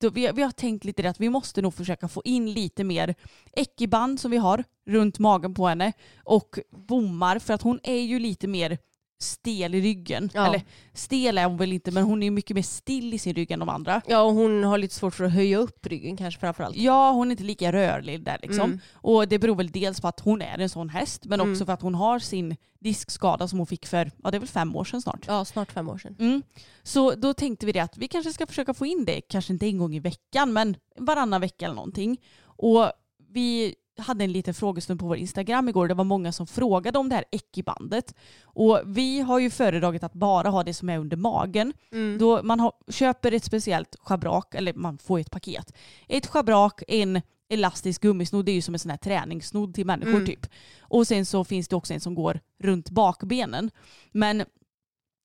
[0.00, 2.84] då, vi, vi har tänkt lite det att vi måste nog försöka få in lite
[2.84, 3.14] mer
[3.52, 5.92] äckiband som vi har runt magen på henne
[6.24, 8.78] och bommar för att hon är ju lite mer
[9.22, 10.30] stel i ryggen.
[10.34, 10.46] Ja.
[10.46, 10.62] Eller
[10.94, 13.58] stel är hon väl inte men hon är mycket mer still i sin rygg än
[13.58, 14.02] de andra.
[14.06, 16.76] Ja, och hon har lite svårt för att höja upp ryggen kanske framförallt.
[16.76, 18.64] Ja, hon är inte lika rörlig där liksom.
[18.64, 18.80] Mm.
[18.94, 21.52] Och det beror väl dels på att hon är en sån häst men Mm.
[21.52, 24.48] också för att hon har sin diskskada som hon fick för, ja det är väl
[24.48, 25.24] fem år sedan snart.
[25.26, 26.16] Ja, snart fem år sedan.
[26.18, 26.42] Mm.
[26.82, 29.66] Så då tänkte vi det att vi kanske ska försöka få in det, kanske inte
[29.66, 32.20] en gång i veckan men varannan vecka eller någonting.
[32.44, 32.92] Och
[33.32, 35.88] vi hade en liten frågestund på vår Instagram igår.
[35.88, 38.14] Det var många som frågade om det här Ecki-bandet.
[38.44, 41.72] Och vi har ju föredragit att bara ha det som är under magen.
[41.92, 42.18] Mm.
[42.18, 45.72] Då man har, köper ett speciellt schabrak, eller man får ett paket.
[46.08, 50.14] Ett schabrak, en elastisk gummisnodd, det är ju som en sån här träningssnodd till människor
[50.14, 50.26] Mm.
[50.26, 50.46] typ.
[50.80, 53.70] Och sen så finns det också en som går runt bakbenen.
[54.12, 54.44] Men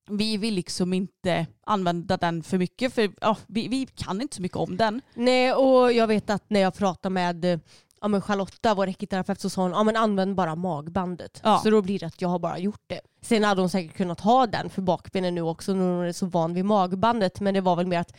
[0.09, 4.41] vi vill liksom inte använda den för mycket för ja, vi, vi kan inte så
[4.41, 5.01] mycket om den.
[5.13, 7.59] Nej, och jag vet att när jag pratade med
[8.01, 11.41] ja, men Charlotta, vår ekiterapeut, så sa hon ja, men använd bara magbandet.
[11.43, 11.59] Ja.
[11.63, 13.01] Så då blir det att jag har bara gjort det.
[13.21, 16.25] Sen hade hon säkert kunnat ha den för bakbenen nu också när hon är så
[16.25, 17.39] van vid magbandet.
[17.39, 18.13] Men det var väl mer att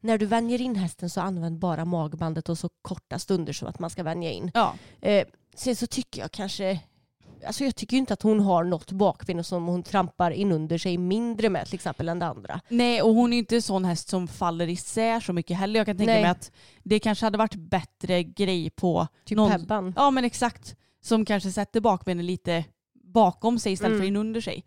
[0.00, 3.78] när du vänjer in hästen så använd bara magbandet och så korta stunder så att
[3.78, 4.50] man ska vänja in.
[4.54, 4.74] Ja.
[5.00, 6.80] Eh, sen så tycker jag kanske,
[7.46, 10.98] alltså jag tycker inte att hon har något bakben som hon trampar in under sig
[10.98, 12.60] mindre med till exempel än det andra.
[12.68, 15.80] Nej och hon är inte en sån häst som faller isär så mycket heller.
[15.80, 16.22] Jag kan tänka Nej.
[16.22, 16.52] mig att
[16.82, 19.92] det kanske hade varit bättre grej på Typ någon, Pebban.
[19.96, 20.76] Ja men exakt.
[21.04, 22.64] Som kanske sätter bakbenen lite
[23.04, 24.00] bakom sig istället Mm.
[24.00, 24.64] för in under sig.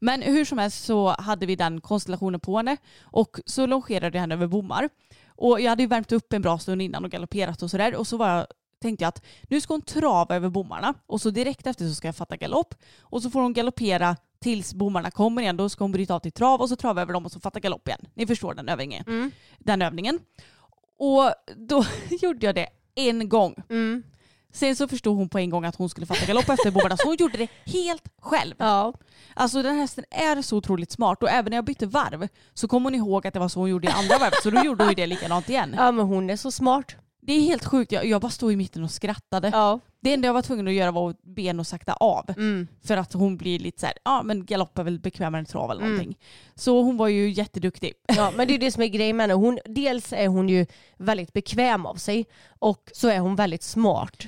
[0.00, 4.20] Men hur som helst så hade vi den konstellationen på henne och så longerade jag
[4.20, 4.88] henne över bommar.
[5.28, 8.06] Och jag hade ju värmt upp en bra stund innan och galopperat och sådär och
[8.06, 8.46] så var jag,
[8.80, 12.08] tänkte jag att nu ska hon trava över bommarna och så direkt efter så ska
[12.08, 15.56] jag fatta galopp och så får hon galoppera tills bommarna kommer igen.
[15.56, 17.60] Då ska hon bryta av till trav och så trava över dem och så fatta
[17.60, 18.06] galopp igen.
[18.14, 19.04] Ni förstår den övningen.
[19.06, 19.30] Mm.
[19.58, 20.18] Den övningen.
[20.98, 21.84] Och då
[22.20, 23.54] gjorde jag det en gång.
[23.70, 24.02] Mm.
[24.52, 27.08] Sen så förstod hon på en gång att hon skulle fatta galopp efter bommarna så
[27.08, 28.54] hon gjorde det helt själv.
[28.58, 28.94] Ja.
[29.34, 32.84] Alltså den hästen är så otroligt smart och även när jag bytte varv så kom
[32.84, 34.90] hon ihåg att det var så hon gjorde i andra varvet så då gjorde hon
[34.90, 35.74] ju det likadant igen.
[35.76, 36.96] ja, men hon är så smart.
[37.28, 39.50] Det är helt sjukt, jag, jag bara stod i mitten och skrattade.
[39.52, 39.80] Ja.
[40.00, 42.30] Det enda jag var tvungen att göra var att be henne att sakta av.
[42.36, 42.68] Mm.
[42.84, 45.70] För att hon blir lite så här, ja men galopp är väl bekvämare än trav
[45.70, 45.92] eller Mm.
[45.92, 46.18] någonting.
[46.54, 47.92] Så hon var ju jätteduktig.
[48.16, 49.34] Ja, men det är det som är grejen med henne.
[49.34, 52.26] Hon, dels är hon ju väldigt bekväm av sig
[52.58, 54.26] och så är hon väldigt smart.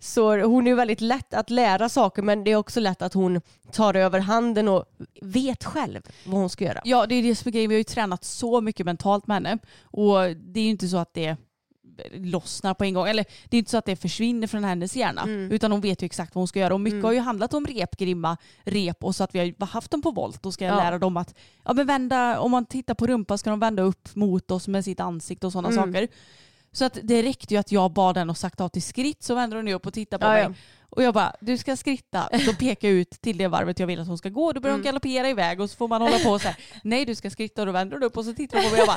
[0.00, 3.14] Så hon är ju väldigt lätt att lära saker men det är också lätt att
[3.14, 3.40] hon
[3.72, 4.84] tar över handen och
[5.22, 6.80] vet själv vad hon ska göra.
[6.84, 9.34] Ja det är det som är grejen, vi har ju tränat så mycket mentalt med
[9.36, 9.58] henne.
[9.82, 11.36] Och det är ju inte så att det
[12.14, 13.08] lossnar på en gång.
[13.08, 15.22] Eller det är inte så att det försvinner från hennes hjärna.
[15.22, 15.52] Mm.
[15.52, 16.74] Utan hon vet ju exakt vad hon ska göra.
[16.74, 17.04] Och mycket Mm.
[17.04, 20.42] har ju handlat om repgrimma, rep och så att vi har haft dem på volt.
[20.42, 20.84] Då ska jag Ja.
[20.84, 21.34] lära dem att
[21.64, 24.84] ja, men vända, om man tittar på rumpan ska de vända upp mot oss med
[24.84, 25.92] sitt ansikte och sådana Mm.
[25.94, 26.08] saker.
[26.72, 29.34] Så att det räckte ju att jag bad den och sagt av till skritt så
[29.34, 30.42] vänder hon ju upp och tittar på Ja, mig.
[30.42, 30.52] ja.
[30.90, 32.28] Och jag bara, du ska skritta.
[32.46, 34.52] Då pekar jag ut till det varvet jag vill att hon ska gå.
[34.52, 34.84] Då börjar hon Mm.
[34.84, 36.56] galoppera iväg och så får man hålla på så här.
[36.82, 38.82] Nej du ska skritta och då vänder hon upp och så tittar hon på mig
[38.82, 38.96] och jag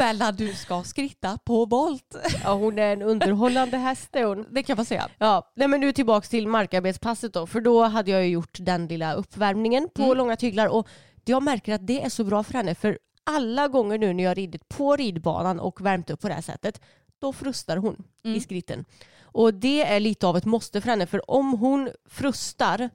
[0.00, 2.16] Bella du ska skritta på volt.
[2.44, 4.46] Ja, hon är en underhållande häst är hon.
[4.50, 5.08] Det kan man säga.
[5.18, 7.46] Ja, nej men nu tillbaks till markarbetspasset då.
[7.46, 10.16] För då hade jag ju gjort den lilla uppvärmningen på Mm.
[10.18, 10.88] långa tyglar och
[11.24, 12.74] jag märker att det är så bra för henne.
[12.74, 16.34] För alla gånger nu när jag har ridit på ridbanan och värmt upp på det
[16.34, 16.80] här sättet,
[17.20, 18.40] då frustar hon i Mm.
[18.40, 18.84] skritten.
[19.22, 21.06] Och det är lite av ett måste för henne.
[21.06, 22.90] För om hon frustar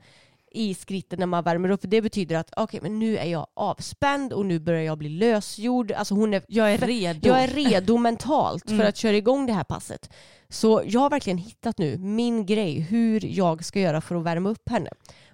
[0.55, 1.79] i skrittet när man värmer upp.
[1.83, 5.91] Det betyder att okej, men nu är jag avspänd och nu börjar jag bli lösgjord.
[5.91, 7.27] Alltså hon är, Jag är redo.
[7.27, 8.87] jag är redo mentalt för Mm.
[8.87, 10.09] att köra igång det här passet.
[10.49, 14.49] Så jag har verkligen hittat nu min grej, hur jag ska göra för att värma
[14.49, 14.89] upp henne.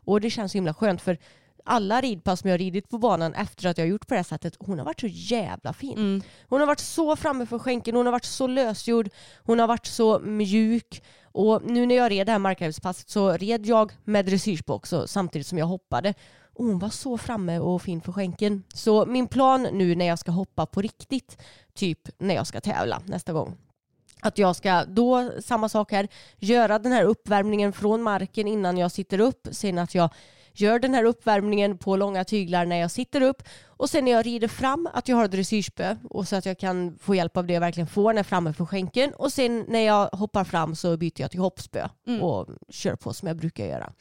[0.05, 1.17] Och det känns så himla skönt för
[1.65, 4.17] alla ridpass som jag har ridit på banan efter att jag har gjort på det
[4.17, 5.97] här sättet, hon har varit så jävla fin.
[5.97, 6.21] Mm.
[6.49, 9.09] Hon har varit så framme för skänken, hon har varit så lösgjord,
[9.45, 11.03] hon har varit så mjuk.
[11.31, 15.47] Och nu när jag red det här markhävspasset så red jag med dressyrspå också samtidigt
[15.47, 16.13] som jag hoppade.
[16.53, 18.63] Och hon var så framme och fin för skänken.
[18.73, 21.41] Så min plan nu när jag ska hoppa på riktigt,
[21.73, 23.57] typ när jag ska tävla nästa gång.
[24.21, 28.91] Att jag ska då, samma sak här, göra den här uppvärmningen från marken innan jag
[28.91, 29.47] sitter upp.
[29.51, 30.09] Sen att jag
[30.53, 33.43] gör den här uppvärmningen på långa tyglar när jag sitter upp.
[33.67, 36.97] Och sen när jag rider fram att jag har dressyrspö och så att jag kan
[37.01, 39.13] få hjälp av det jag verkligen får när jag är framme för skänken.
[39.13, 42.21] Och sen när jag hoppar fram så byter jag till hoppspö Mm.
[42.21, 43.93] och kör på som jag brukar göra.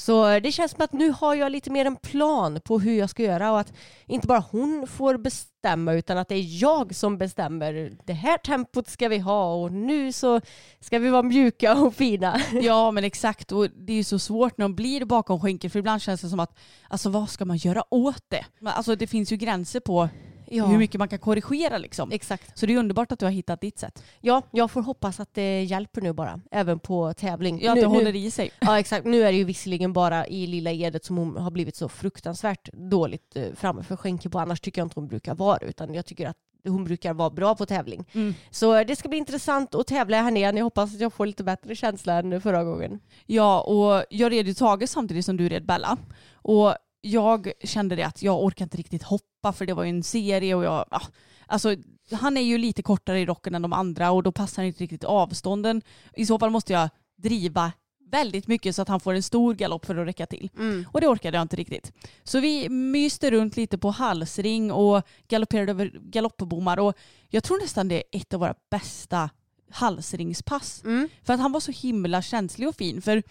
[0.00, 3.10] Så det känns som att nu har jag lite mer en plan på hur jag
[3.10, 3.72] ska göra och att
[4.06, 7.92] inte bara hon får bestämma utan att det är jag som bestämmer.
[8.04, 10.40] Det här tempot ska vi ha och nu så
[10.80, 12.40] ska vi vara mjuka och fina.
[12.62, 15.78] Ja men exakt och det är ju så svårt när de blir bakom skynket för
[15.78, 16.58] ibland känns det som att
[16.88, 18.44] alltså vad ska man göra åt det?
[18.64, 20.08] Alltså det finns ju gränser på
[20.50, 22.12] Ja, hur mycket man kan korrigera liksom.
[22.12, 22.58] exakt.
[22.58, 24.04] Så det är underbart att du har hittat ditt sätt.
[24.20, 27.60] Ja, jag får hoppas att det hjälper nu bara, även på tävling.
[27.62, 28.50] Ja, att det håller i sig.
[28.60, 31.76] Ja exakt, nu är det ju visserligen bara i Lilla Edet som hon har blivit
[31.76, 34.38] så fruktansvärt dåligt eh, framme för skänken på.
[34.38, 37.54] Annars tycker jag inte hon brukar vara utan jag tycker att hon brukar vara bra
[37.54, 38.04] på tävling.
[38.12, 38.34] Mm.
[38.50, 40.56] Så eh, det ska bli intressant att tävla här igen.
[40.56, 43.00] Jag hoppas att jag får lite bättre känsla än förra gången.
[43.26, 45.96] Ja, och jag red ju Tage samtidigt som du red Bella.
[46.32, 50.02] Och jag kände det att jag orkar inte riktigt hoppa för det var ju en
[50.02, 51.02] serie och jag, ja,
[51.46, 51.76] alltså
[52.12, 55.04] han är ju lite kortare i rocken än de andra och då passar inte riktigt
[55.04, 55.82] avstånden.
[56.16, 57.72] I så fall måste jag driva
[58.10, 60.50] väldigt mycket så att han får en stor galopp för att räcka till.
[60.92, 61.92] Och det orkade jag inte riktigt.
[62.24, 66.94] Så vi myste runt lite på halsring och galopperade över galoppbommar och
[67.28, 69.30] jag tror nästan det är ett av våra bästa
[69.70, 70.82] halsringspass.
[70.84, 71.08] Mm.
[71.22, 73.02] För att han var så himla känslig och fin.
[73.02, 73.22] För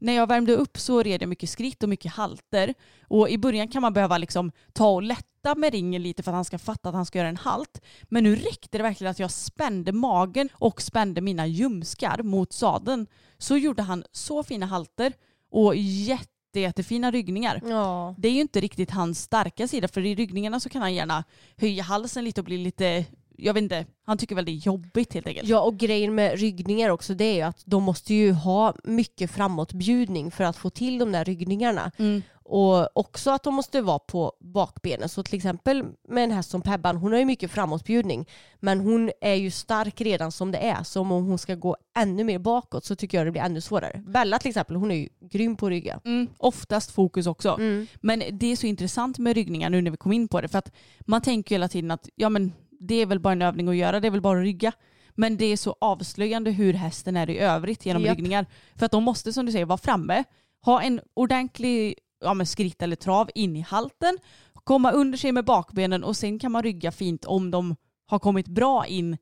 [0.00, 2.74] när jag värmde upp så red jag mycket skritt och mycket halter.
[3.08, 6.34] Och i början kan man behöva liksom ta och lätta med ringen lite för att
[6.34, 7.80] han ska fatta att han ska göra en halt.
[8.02, 13.06] Men nu räckte det verkligen att jag spände magen och spände mina ljumskar mot sadeln.
[13.38, 15.12] Så gjorde han så fina halter
[15.50, 17.62] och jätte, jättefina ryggningar.
[17.64, 18.14] Ja.
[18.18, 21.24] Det är ju inte riktigt hans starka sida för i ryggningarna så kan han gärna
[21.56, 23.04] höja halsen lite och bli lite,
[23.40, 25.48] jag vet inte, han tycker väl det är jobbigt helt enkelt.
[25.48, 29.30] ja, och grejen med ryggningar också det är ju att de måste ju ha mycket
[29.30, 31.90] framåtbjudning för att få till de där ryggningarna.
[31.96, 32.22] Mm.
[32.52, 35.08] Och också att de måste vara på bakbenen.
[35.08, 38.28] Så till exempel med en häst som Pebban, hon har ju mycket framåtbjudning.
[38.60, 40.82] Men hon är ju stark redan som det är.
[40.82, 44.02] Så om hon ska gå ännu mer bakåt så tycker jag det blir ännu svårare.
[44.06, 46.00] Bella till exempel, hon är ju grym på att rygga.
[46.04, 47.48] Mm, oftast fokus också.
[47.48, 47.86] Mm.
[48.00, 50.48] Men det är så intressant med ryggningar nu när vi kom in på det.
[50.48, 53.42] För att man tänker ju hela tiden att ja, men det är väl bara en
[53.42, 54.72] övning att göra, det är väl bara att rygga.
[55.14, 58.16] Men det är så avslöjande hur hästen är i övrigt genom Japp.
[58.16, 58.46] ryggningar.
[58.76, 60.24] För att de måste som du säger vara framme,
[60.64, 64.18] ha en ordentlig ja, men skritt eller trav in i halten,
[64.64, 68.48] komma under sig med bakbenen och sen kan man rygga fint om de har kommit
[68.48, 69.16] bra in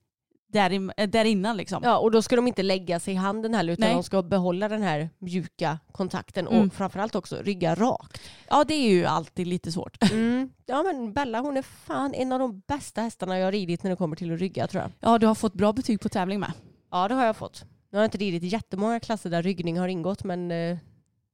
[0.53, 1.57] där, in, äh, där innan.
[1.57, 1.81] Liksom.
[1.85, 3.95] Ja, och då ska de inte lägga sig i handen heller utan Nej.
[3.95, 6.67] de ska behålla den här mjuka kontakten Mm.
[6.69, 8.21] och framförallt också rygga rakt.
[8.49, 9.97] Ja det är ju alltid lite svårt.
[10.13, 10.51] Mm.
[10.67, 13.91] Ja men Bella hon är fan en av de bästa hästarna jag har ridit när
[13.91, 14.93] det kommer till att rygga tror jag.
[15.01, 16.53] Ja du har fått bra betyg på tävling med.
[16.91, 17.65] Ja det har jag fått.
[17.91, 20.77] Nu har jag inte ridit jättemånga klasser där ryggning har ingått men eh,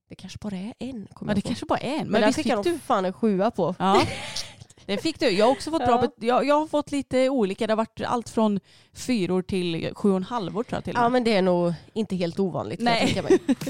[0.08, 1.08] det kanske bara är en.
[1.20, 1.48] Ja, det på.
[1.48, 1.98] kanske bara är en.
[1.98, 2.78] men Men där fick fick jag du?
[2.78, 3.74] fan en sjua på.
[3.78, 4.02] Ja.
[4.86, 5.30] Det fick du.
[5.30, 7.66] Jag har också fått bra bet- jag, jag har fått lite olika.
[7.66, 8.60] Det har varit allt från
[8.92, 11.12] fyror till sju och en halvor tror jag till och Ja med.
[11.12, 13.12] men det är nog inte helt ovanligt kan Nej.
[13.16, 13.56] jag tänka mig.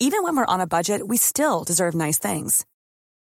[0.00, 2.66] Even when we're on a budget, we still deserve nice things.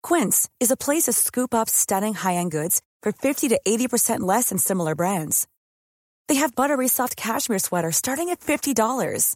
[0.01, 4.49] Quince is a place to scoop up stunning high-end goods for 50 to 80% less
[4.49, 5.47] than similar brands.
[6.27, 9.35] They have buttery soft cashmere sweaters starting at $50,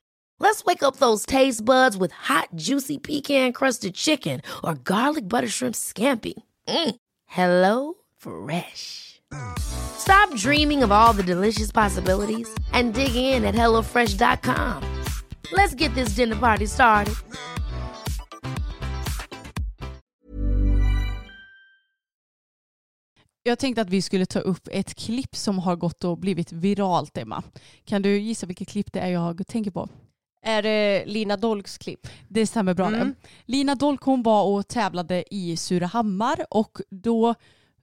[0.41, 5.75] Let's wake up those taste buds with hot, juicy pecan-crusted chicken or garlic butter shrimp
[5.75, 6.33] scampi.
[6.67, 6.95] Mm.
[7.27, 9.21] Hello Fresh.
[9.59, 14.83] Stop dreaming of all the delicious possibilities and dig in at HelloFresh.com.
[15.51, 17.15] Let's get this dinner party started.
[23.43, 27.17] Jag tänkte att vi skulle ta upp ett klipp som har gått och blivit viralt
[27.17, 27.43] Emma.
[27.85, 29.89] Kan du gissa vilket klipp det är jag tänker på?
[30.41, 32.07] Är det Lina Dolks klipp?
[32.27, 32.99] Det stämmer bra Mm.
[33.07, 33.27] det.
[33.45, 37.35] Lina Dolk hon var och tävlade i Surahammar och då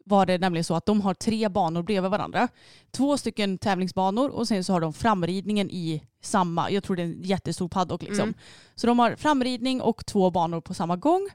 [0.05, 2.49] var det nämligen så att de har tre banor bredvid varandra.
[2.91, 7.07] Två stycken tävlingsbanor och sen så har de framridningen i samma, jag tror det är
[7.07, 8.23] en jättestor paddock liksom.
[8.23, 8.35] Mm.
[8.75, 11.29] Så de har framridning och två banor på samma gång.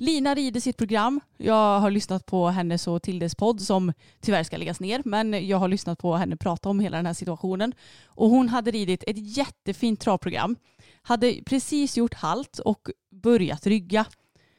[0.00, 1.20] Lina rider sitt program.
[1.36, 5.02] Jag har lyssnat på hennes och Tildes podd som tyvärr ska läggas ner.
[5.04, 7.72] Men jag har lyssnat på henne prata om hela den här situationen.
[8.06, 10.56] Och hon hade ridit ett jättefint travprogram.
[11.02, 14.04] Hade precis gjort halt och börjat rygga.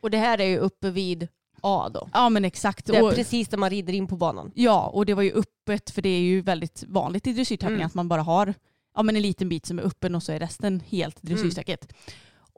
[0.02, 1.28] Och det här är ju uppe vid
[1.62, 2.10] A då.
[2.14, 2.86] Ja men exakt.
[2.86, 4.52] Det är Och, precis där man rider in på banan.
[4.56, 7.88] ja och det var ju öppet för det är ju väldigt vanligt i dressyrtävlingar Mm.
[7.88, 8.54] att man bara har
[8.96, 11.94] ja, men en liten bit som är öppen och så är resten helt dressyrstaket.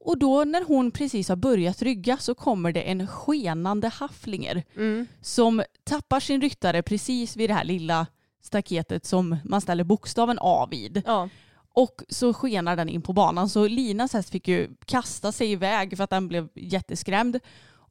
[0.06, 5.08] Och då när hon precis har börjat rygga så kommer det en skenande hafflinger Mm.
[5.22, 8.08] som tappar sin ryttare precis vid det här lilla
[8.42, 11.02] staketet som man ställer bokstaven A vid.
[11.06, 11.30] Ja.
[11.76, 15.98] Och så skenar den in på banan så Linas häst fick ju kasta sig iväg
[15.98, 17.40] för att den blev jätteskrämd.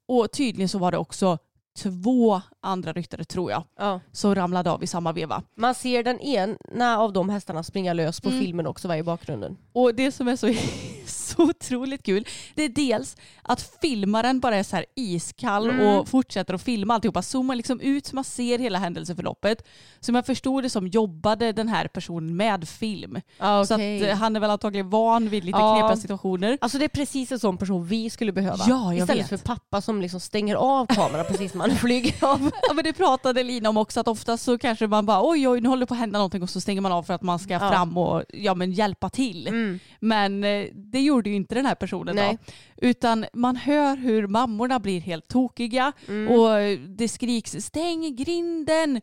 [0.06, 1.38] Och tydligen så var det också
[1.78, 4.00] två andra ryttare tror jag Ja.
[4.12, 5.42] som ramlade av i samma veva.
[5.54, 8.40] Man ser den ena av de hästarna springa lös på Mm.
[8.40, 9.56] filmen också var i bakgrunden.
[9.72, 10.46] Och det som är så,
[11.36, 15.86] så otroligt kul det är dels att filmaren bara är så här iskall Mm.
[15.86, 17.22] och fortsätter att filma alltihopa.
[17.22, 19.66] Zoomar liksom ut så man ser hela händelseförloppet.
[20.00, 23.20] Som jag förstod det som jobbade den här personen med film.
[23.38, 25.78] Ja, Så att eh, han är väl antagligen van vid lite Ja.
[25.80, 26.58] knepiga situationer.
[26.60, 28.64] Alltså det är precis en sån person vi skulle behöva.
[28.68, 29.40] Ja, Istället vet.
[29.40, 32.50] för pappa som liksom stänger av kameran precis när man flyger av.
[32.68, 35.60] Ja men det pratade Lina om också att oftast så kanske man bara oj oj
[35.60, 37.38] nu håller det på att hända någonting och så stänger man av för att man
[37.38, 37.58] ska Ja.
[37.70, 39.46] fram och ja, men hjälpa till.
[39.46, 39.78] Mm.
[40.00, 42.38] Men eh, det gjorde ju inte den här personen Nej.
[42.46, 42.52] då.
[42.88, 46.32] Utan man hör hur mammorna blir helt tokiga Mm.
[46.32, 49.00] och det skriks stäng grinden,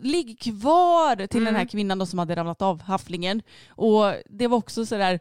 [0.00, 3.42] ligg kvar till den här kvinnan då som hade ramlat av hafflingen.
[3.68, 5.20] Och det var också sådär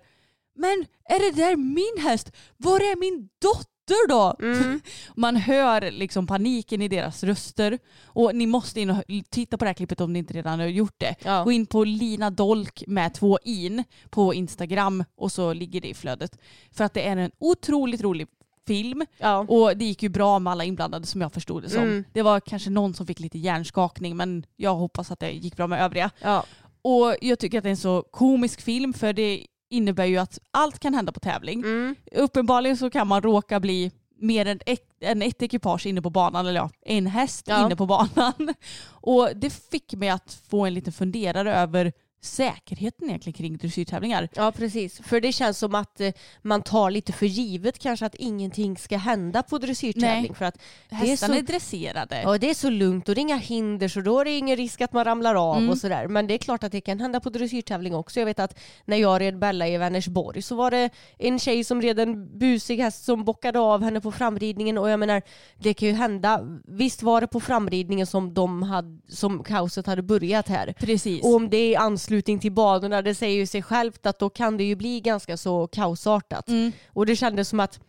[0.56, 2.32] men är det där min häst?
[2.58, 3.71] Var är min dotter
[4.10, 4.36] då?
[4.42, 4.82] Mm.
[5.16, 7.80] Man hör liksom paniken i deras röster.
[8.06, 10.68] Och ni måste in och titta på det här klippet om ni inte redan har
[10.68, 11.16] gjort det.
[11.24, 11.44] Ja.
[11.44, 15.94] Gå in på Lina Dolk med två in på Instagram och så ligger det i
[15.94, 16.38] flödet.
[16.72, 18.28] För att det är en otroligt rolig
[18.68, 19.38] film Ja.
[19.38, 21.84] och det gick ju bra med alla inblandade som jag förstod det som.
[21.84, 22.04] Mm.
[22.14, 25.68] Det var kanske någon som fick lite hjärnskakning men jag hoppas att det gick bra
[25.68, 26.12] med övriga.
[26.22, 26.46] Ja.
[26.82, 30.40] Och jag tycker att det är en så komisk film för det innebär ju att
[30.52, 31.60] allt kan hända på tävling.
[31.60, 31.96] Mm.
[32.12, 36.48] Uppenbarligen så kan man råka bli mer än ett, än ett ekipage inne på banan,
[36.48, 37.66] eller ja, en häst Ja.
[37.66, 38.54] inne på banan.
[38.90, 44.30] Och det fick mig att få en liten funderare över säkerheten egentligen kring dressyrtävlingar.
[44.36, 45.02] ja, precis.
[45.04, 48.98] För det känns som att eh, man tar lite för givet kanske att ingenting ska
[48.98, 50.22] hända på dressyrtävling.
[50.22, 50.36] Nej.
[50.36, 50.58] För att
[50.90, 52.22] är, Hästarna är, så, dresserade.
[52.22, 54.58] ja, det är så lugnt och det är inga hinder så då är det ingen
[54.58, 55.70] risk att man ramlar av Mm.
[55.70, 56.08] och sådär.
[56.08, 58.20] Men det är klart att det kan hända på dressyrtävling också.
[58.20, 61.82] Jag vet att när jag red Bella i Vänersborg så var det en tjej som
[61.82, 65.22] red en busig häst som bockade av henne på framridningen och jag menar
[65.60, 66.42] det kan ju hända.
[66.68, 70.74] Visst var det på framridningen som, de hade, som kaoset hade börjat här.
[70.80, 71.24] Precis.
[71.24, 71.76] Och om det är i
[72.12, 75.38] anslutning till banorna, det säger ju sig självt att då kan det ju bli ganska
[75.38, 76.48] så kaosartat.
[76.50, 76.72] Mm.
[76.94, 77.80] Och det kändes som att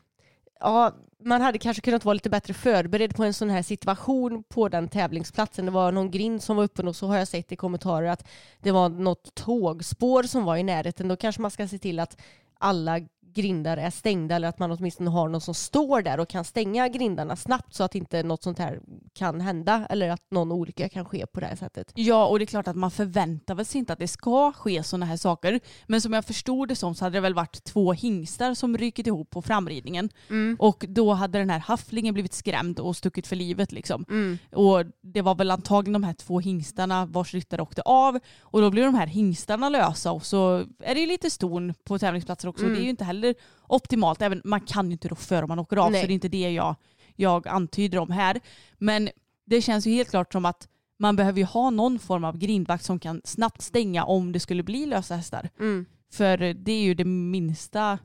[0.60, 0.92] ja,
[1.24, 4.88] man hade kanske kunnat vara lite bättre förberedd på en sån här situation på den
[4.88, 5.64] tävlingsplatsen.
[5.66, 8.24] Det var någon grind som var öppen och så har jag sett i kommentarer att
[8.62, 11.08] det var något tågspår som var i närheten.
[11.08, 12.16] Då kanske man ska se till att
[12.58, 13.00] alla
[13.34, 16.88] grindar är stängda eller att man åtminstone har någon som står där och kan stänga
[16.88, 18.80] grindarna snabbt så att inte något sånt här
[19.14, 21.92] kan hända eller att någon olycka kan ske på det här sättet.
[21.94, 25.06] Ja, och det är klart att man förväntar sig inte att det ska ske sådana
[25.06, 25.60] här saker.
[25.86, 29.06] Men som jag förstod det som så hade det väl varit två hingstar som rykit
[29.06, 30.10] ihop på framridningen.
[30.58, 34.04] Och då hade den här hafflingen blivit skrämd och stuckit för livet liksom.
[34.08, 34.38] Mm.
[34.52, 38.18] Och det var väl antagligen de här två hingstarna vars ryttare åkte av.
[38.40, 41.98] Och då blir de här hingstarna lösa och så är det ju lite ston på
[41.98, 42.64] tävlingsplatser också.
[42.64, 42.74] Mm.
[42.74, 43.21] Det är ju inte heller
[43.68, 44.22] optimalt.
[44.22, 46.00] Även, man kan ju inte rå för om man åker av Nej.
[46.00, 46.74] så det är inte det jag,
[47.16, 48.40] jag antyder om här.
[48.78, 49.08] Men
[49.46, 52.84] det känns ju helt klart som att man behöver ju ha någon form av grindvakt
[52.84, 55.50] som kan snabbt stänga om det skulle bli lösa hästar.
[55.60, 55.86] Mm.
[56.12, 57.98] För det är ju det minsta,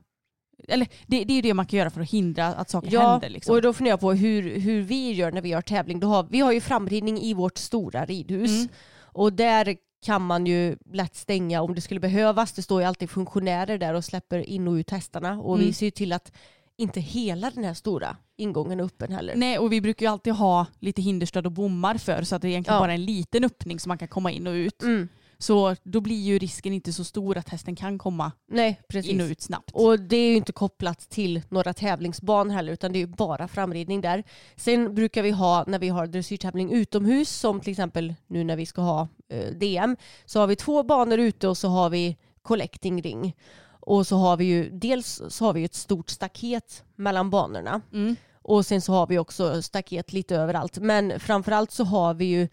[0.68, 3.10] eller det, det är ju det man kan göra för att hindra att saker Ja,
[3.10, 3.28] händer.
[3.28, 3.54] Liksom.
[3.54, 6.00] och då funderar jag på hur, hur vi gör när vi har tävling.
[6.00, 8.68] Då har, vi har ju framridning i vårt stora ridhus Mm.
[9.02, 12.52] och där kan man ju lätt stänga om det skulle behövas.
[12.52, 15.66] Det står ju alltid funktionärer där och släpper in och ut hästarna och Mm.
[15.66, 16.32] vi ser ju till att
[16.76, 19.34] inte hela den här stora ingången är öppen heller.
[19.36, 22.48] Nej, och vi brukar ju alltid ha lite hinderstöd och bommar för så att det
[22.48, 22.80] är egentligen Ja.
[22.82, 24.82] bara en liten öppning så man kan komma in och ut.
[24.82, 25.08] Mm.
[25.40, 29.12] Så då blir ju risken inte så stor att hästen kan komma Nej, precis.
[29.12, 29.70] in och ut snabbt.
[29.74, 33.48] Och det är ju inte kopplat till några tävlingsbanor heller utan det är ju bara
[33.48, 34.24] framridning där.
[34.56, 38.66] Sen brukar vi ha när vi har dressyrtävling utomhus som till exempel nu när vi
[38.66, 43.02] ska ha eh, DM så har vi två banor ute och så har vi collecting
[43.02, 43.36] ring.
[43.70, 48.16] Och så har vi ju dels så har vi ett stort staket mellan banorna Mm.
[48.42, 50.78] och sen så har vi också staket lite överallt.
[50.78, 52.48] Men framförallt så har vi ju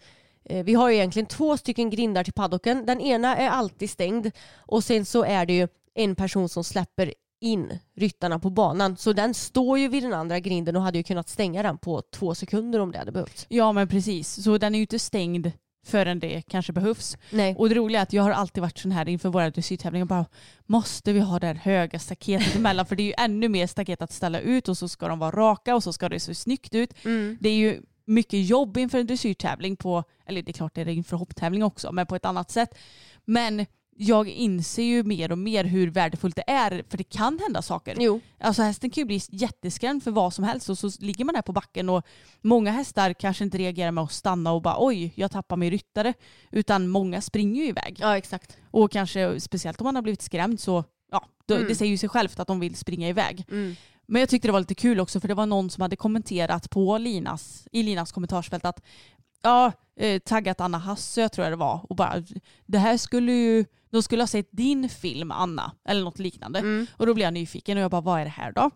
[0.48, 2.86] vi har ju egentligen två stycken grindar till paddocken.
[2.86, 7.14] Den ena är alltid stängd och sen så är det ju en person som släpper
[7.40, 8.96] in ryttarna på banan.
[8.96, 12.02] Så den står ju vid den andra grinden och hade ju kunnat stänga den på
[12.12, 13.46] två sekunder om det hade behövts.
[13.48, 15.52] Ja men precis, så den är ju inte stängd
[15.86, 17.16] förrän det kanske behövs.
[17.30, 17.54] Nej.
[17.58, 20.26] Och det roliga är att jag har alltid varit sån här inför våra dressyrtävlingar bara
[20.66, 24.02] måste vi ha det här höga staketet emellan för det är ju ännu mer staket
[24.02, 26.74] att ställa ut och så ska de vara raka och så ska det se snyggt
[26.74, 27.04] ut.
[27.04, 27.38] Mm.
[27.40, 30.88] Det är ju mycket jobb inför en dressyrtävling på, eller det är klart det är
[30.88, 32.78] inför hopptävling också, men på ett annat sätt.
[33.24, 33.66] Men
[33.98, 37.96] jag inser ju mer och mer hur värdefullt det är för det kan hända saker.
[38.00, 38.20] Jo.
[38.40, 41.42] Alltså hästen kan ju bli jätteskrämd för vad som helst och så ligger man där
[41.42, 42.06] på backen och
[42.42, 46.14] många hästar kanske inte reagerar med att stanna och bara oj, jag tappar min ryttare.
[46.50, 47.96] Utan många springer ju iväg.
[48.00, 48.56] Ja exakt.
[48.70, 51.68] Och kanske speciellt om man har blivit skrämd så ja, då, Mm.
[51.68, 53.44] det säger ju sig självt att de vill springa iväg.
[53.50, 53.76] Mm.
[54.06, 56.70] Men jag tyckte det var lite kul också för det var någon som hade kommenterat
[56.70, 58.82] på Linas, i Linas kommentarsfält att
[59.42, 62.22] ja, eh, taggat Anna Hassö tror jag det var och bara
[62.66, 66.58] det här skulle ju, de skulle ha sett din film Anna eller något liknande.
[66.58, 66.86] Mm.
[66.96, 68.70] Och då blev jag nyfiken och jag bara vad är det här då?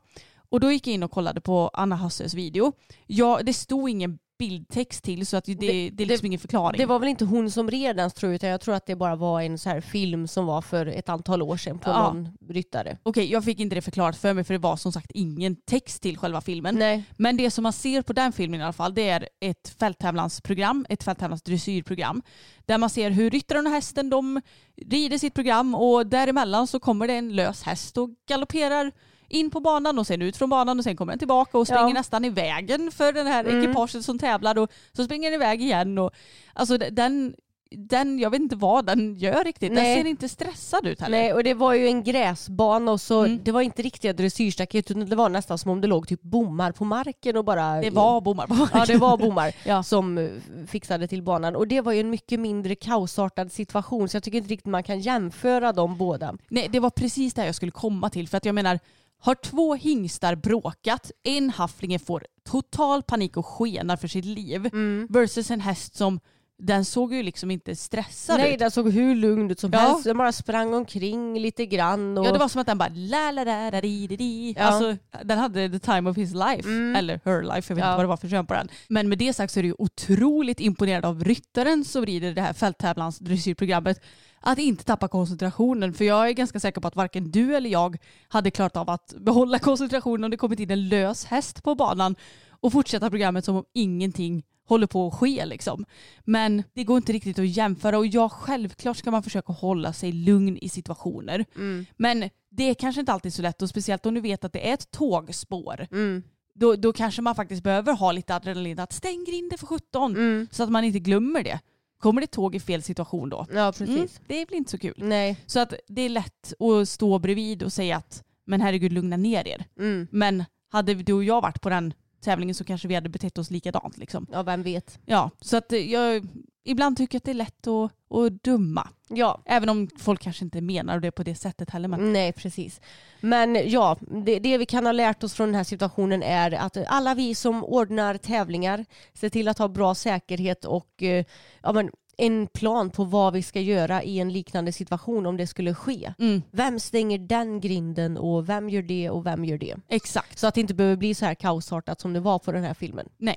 [0.48, 2.72] Och då gick jag in och kollade på Anna Hassös video.
[3.06, 6.78] Ja, det stod ingen bildtext till så att det, det, Det- är liksom ingen förklaring.
[6.78, 8.96] Det var väl inte hon som red den tror jag utan jag tror att det
[8.96, 12.12] bara var en så här film som var för ett antal år sedan på Ja.
[12.12, 12.98] någon ryttare.
[13.02, 16.02] Okej, jag fick inte det förklarat för mig för det var som sagt ingen text
[16.02, 16.74] till själva filmen.
[16.74, 17.04] Nej.
[17.16, 20.86] Men det som man ser på den filmen i alla fall det är ett fälttävlansprogram,
[20.88, 22.22] ett fälttävlansdressyrprogram.
[22.66, 24.40] Där man ser hur ryttaren och hästen de
[24.86, 28.92] rider sitt program och däremellan så kommer det en lös häst och galopperar
[29.30, 31.82] in på banan och sen ut från banan och sen kommer den tillbaka och springer
[31.88, 31.92] Ja.
[31.92, 33.62] nästan i vägen för den här Mm.
[33.64, 35.98] ekipaget som tävlar och så springer den iväg igen.
[35.98, 36.10] Och,
[36.54, 37.34] alltså den,
[37.76, 39.72] den, jag vet inte vad den gör riktigt.
[39.72, 39.94] Nej.
[39.94, 41.18] Den ser inte stressad ut heller.
[41.18, 43.40] Nej, och det var ju en gräsbana och så Mm.
[43.44, 46.72] det var inte riktiga dressyrstaket utan det var nästan som om det låg typ bommar
[46.72, 47.80] på marken och bara...
[47.80, 49.82] Det var bommar på Ja, det var bommar Ja.
[49.82, 50.30] som
[50.68, 51.56] fixade till banan.
[51.56, 54.82] Och det var ju en mycket mindre kaosartad situation så jag tycker inte riktigt man
[54.82, 56.34] kan jämföra de båda.
[56.48, 58.28] Nej, det var precis det jag skulle komma till.
[58.28, 58.78] För att jag menar,
[59.20, 64.70] har två hingstar bråkat, en hafflinge får total panik och skenar för sitt liv
[65.08, 66.20] versus en häst som
[66.62, 68.58] den såg ju liksom inte stressad Nej, ut.
[68.58, 69.78] den såg hur lugn ut som Ja.
[69.78, 70.04] helst.
[70.04, 72.18] Den bara sprang omkring lite grann.
[72.18, 72.26] Och...
[72.26, 74.54] Ja det var som att den bara la la la la di di di.
[74.58, 74.62] Ja.
[74.64, 76.68] Alltså den hade the time of his life.
[76.68, 76.96] Mm.
[76.96, 77.90] Eller her life, jag vet Ja.
[77.90, 78.68] inte vad det var för kön på den.
[78.88, 82.52] Men med det sagt så är ju otroligt imponerad av ryttaren som rider det här
[82.52, 84.00] fälttävlansdressyrprogrammet
[84.40, 85.94] att inte tappa koncentrationen.
[85.94, 89.14] För jag är ganska säker på att varken du eller jag hade klarat av att
[89.18, 92.16] behålla koncentrationen om det kommit in en lös häst på banan
[92.50, 95.84] och fortsätta programmet som om ingenting håller på att ske liksom.
[96.24, 100.12] Men det går inte riktigt att jämföra och ja, självklart ska man försöka hålla sig
[100.12, 101.44] lugn i situationer.
[101.56, 101.86] Mm.
[101.96, 104.68] Men det är kanske inte alltid så lätt och speciellt om du vet att det
[104.68, 105.86] är ett tågspår.
[105.92, 106.22] Mm.
[106.54, 110.48] Då, då kanske man faktiskt behöver ha lite adrenalin att stäng grinden för 17 Mm.
[110.50, 111.60] så att man inte glömmer det.
[112.00, 113.46] Kommer det tåg i fel situation då?
[113.52, 113.88] Ja, precis.
[113.88, 114.94] Mm, det blir inte så kul.
[114.96, 115.36] Nej.
[115.46, 119.48] Så att det är lätt att stå bredvid och säga att men herregud lugna ner
[119.48, 119.64] er.
[119.78, 120.06] Mm.
[120.10, 123.50] Men hade du och jag varit på den tävlingen så kanske vi hade betett oss
[123.50, 123.98] likadant.
[123.98, 124.26] Liksom.
[124.32, 124.98] Ja, vem vet.
[125.04, 126.28] Ja, så att jag
[126.64, 128.88] ibland tycker att det är lätt att, att döma.
[129.08, 131.88] Ja, Även om folk kanske inte menar det på det sättet heller.
[131.88, 132.80] Men Nej, precis.
[133.20, 136.76] Men ja, det, det vi kan ha lärt oss från den här situationen är att
[136.86, 138.84] alla vi som ordnar tävlingar
[139.14, 141.24] ser till att ha bra säkerhet och eh,
[141.62, 145.46] ja, men en plan på vad vi ska göra i en liknande situation om det
[145.46, 146.12] skulle ske.
[146.18, 149.76] mm, Vem stänger den grinden och vem gör det och vem gör det?
[149.88, 150.38] exakt.
[150.38, 152.74] Så att det inte behöver bli så här kaosartat som det var på den här
[152.74, 153.08] filmen.
[153.18, 153.36] Nej.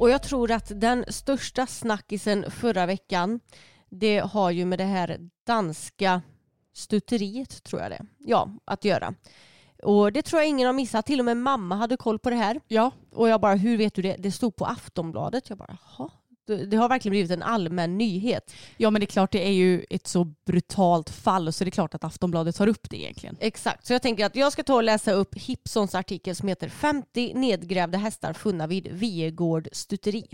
[0.00, 3.40] Och jag tror att den största snackisen förra veckan
[3.88, 6.22] det har ju med det här danska
[6.74, 9.14] stutteriet tror jag det Ja, att göra.
[9.82, 11.06] Och det tror jag ingen har missat.
[11.06, 12.60] Till och med mamma hade koll på det här.
[12.68, 14.16] Ja, Och jag bara, hur vet du det?
[14.18, 15.48] Det stod på Aftonbladet.
[15.48, 16.10] Jag bara, jaha.
[16.56, 18.52] Det, har verkligen blivit en allmän nyhet.
[18.76, 21.70] ja, men det är klart det är ju ett så brutalt fall så det är
[21.70, 23.36] klart att Aftonbladet tar upp det egentligen.
[23.40, 26.68] Exakt, så jag tänker att jag ska ta och läsa upp Hipsons artikel som heter
[26.68, 30.26] 50 nedgrävda hästar funna vid Viegård stuteri.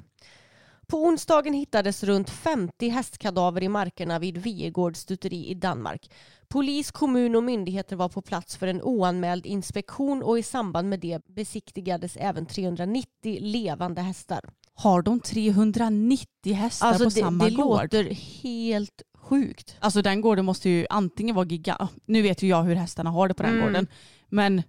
[0.86, 6.10] På onsdagen hittades runt 50 hästkadaver i markerna vid Viegårds stuteri i Danmark.
[6.48, 11.00] Polis, kommun och myndigheter var på plats för en oanmäld inspektion och i samband med
[11.00, 14.40] det besiktigades även 390 levande hästar.
[14.78, 17.82] Har de 390 hästar Alltså på det, samma det gård?
[17.82, 18.04] låter
[18.42, 19.76] helt sjukt.
[19.80, 21.92] Alltså den gården måste ju antingen vara gigantisk.
[22.06, 23.66] Nu vet ju jag hur hästarna har det på den Mm.
[23.66, 23.86] gården.
[24.28, 24.62] Men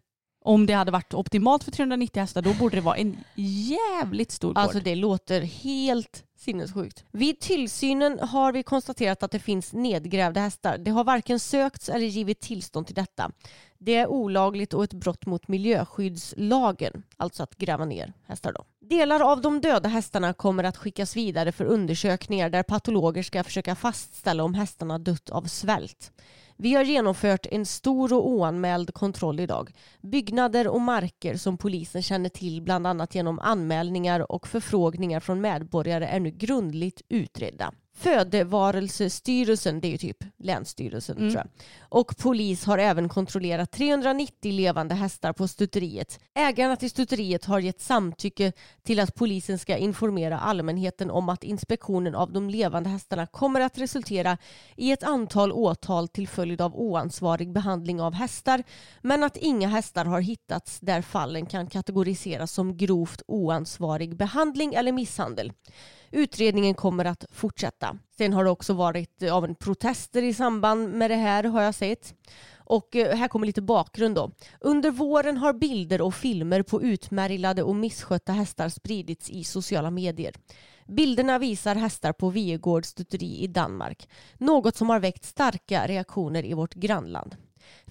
[0.47, 4.47] om det hade varit optimalt för 390 hästar då borde det vara en jävligt stor
[4.47, 4.57] gård.
[4.57, 7.03] Alltså det låter helt sinnessjukt.
[7.11, 10.77] Vid tillsynen har vi konstaterat att det finns nedgrävda hästar.
[10.77, 13.31] Det har varken sökts eller givit tillstånd till detta.
[13.77, 18.65] Det är olagligt och ett brott mot miljöskyddslagen, alltså att gräva ner hästar då.
[18.81, 23.75] Delar av de döda hästarna kommer att skickas vidare för undersökningar där patologer ska försöka
[23.75, 26.11] fastställa om hästarna dött av svält.
[26.59, 29.71] Vi har genomfört en stor och oanmäld kontroll idag.
[30.01, 36.05] Byggnader och marker som polisen känner till bland annat genom anmälningar och förfrågningar från medborgare
[36.05, 37.73] är nu grundligt utredda.
[37.99, 41.31] Födevarelsestyrelsen, det är ju typ Länsstyrelsen Mm.
[41.31, 41.49] tror jag,
[41.89, 46.19] och polis har även kontrollerat 390 levande hästar på stuteriet.
[46.33, 48.51] Ägarna till stuteriet har gett samtycke
[48.83, 53.77] till att polisen ska informera allmänheten om att inspektionen av de levande hästarna kommer att
[53.77, 54.37] resultera
[54.75, 58.63] i ett antal åtal till följd av oansvarig behandling av hästar
[59.01, 64.91] men att inga hästar har hittats där fallen kan kategoriseras som grovt oansvarig behandling eller
[64.91, 65.53] misshandel.
[66.11, 67.97] Utredningen kommer att fortsätta.
[68.17, 71.61] Sen har det också varit eh, av en protester i samband med det här har
[71.61, 72.13] jag sett.
[72.57, 74.31] Och eh, här kommer lite bakgrund då.
[74.59, 80.35] Under våren har bilder och filmer på utmärglade och misskötta hästar spridits i sociala medier.
[80.87, 84.09] Bilderna visar hästar på Viegårds stuteri i Danmark.
[84.37, 87.35] Något som har väckt starka reaktioner i vårt grannland.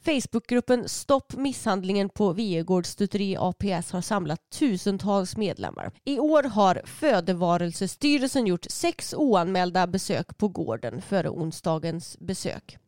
[0.06, 5.92] Facebookgruppen Stopp misshandlingen på Viegårds stuteri APS har samlat tusentals medlemmar.
[6.04, 12.78] I år har Födevarelsestyrelsen gjort sex oanmälda besök på gården före onsdagens besök.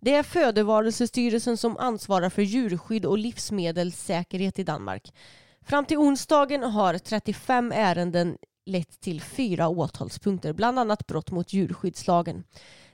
[0.00, 5.12] Det är Födevarelsestyrelsen som ansvarar för djurskydd och livsmedelssäkerhet i Danmark.
[5.62, 12.44] Fram till onsdagen har 35 ärenden lett till fyra åtalspunkter, bland annat brott mot djurskyddslagen.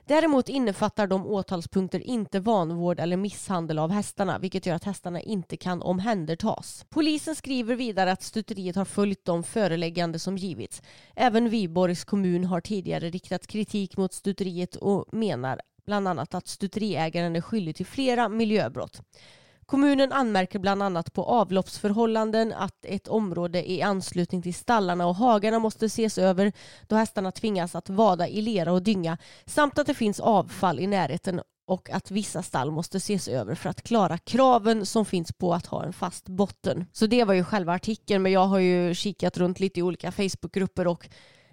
[0.07, 5.57] Däremot innefattar de åtalspunkter inte vanvård eller misshandel av hästarna vilket gör att hästarna inte
[5.57, 6.85] kan omhändertas.
[6.89, 10.81] Polisen skriver vidare att stuteriet har följt de föreläggande som givits.
[11.15, 17.35] Även Viborgs kommun har tidigare riktat kritik mot stuteriet och menar bland annat att stuteriägaren
[17.35, 19.01] är skyldig till flera miljöbrott.
[19.65, 25.59] Kommunen anmärker bland annat på avloppsförhållanden, att ett område i anslutning till stallarna och hagarna
[25.59, 26.53] måste ses över
[26.87, 30.87] då hästarna tvingas att vada i lera och dynga samt att det finns avfall i
[30.87, 35.53] närheten och att vissa stall måste ses över för att klara kraven som finns på
[35.53, 36.85] att ha en fast botten.
[36.91, 40.11] Så det var ju själva artikeln men jag har ju kikat runt lite i olika
[40.11, 41.09] Facebookgrupper och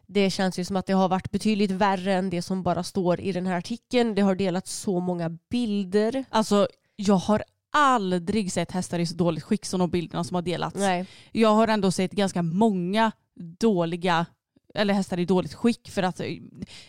[0.06, 3.20] det känns ju som att det har varit betydligt värre än det som bara står
[3.20, 4.14] i den här artikeln.
[4.14, 6.24] Det har delats så många bilder.
[6.30, 7.42] Alltså jag har
[7.72, 10.76] aldrig sett hästar i så dåligt skick som de bilderna som har delats.
[10.76, 11.06] Nej.
[11.32, 13.12] Jag har ändå sett ganska många
[13.60, 14.26] dåliga
[14.74, 16.26] eller hästar i dåligt skick för att eh,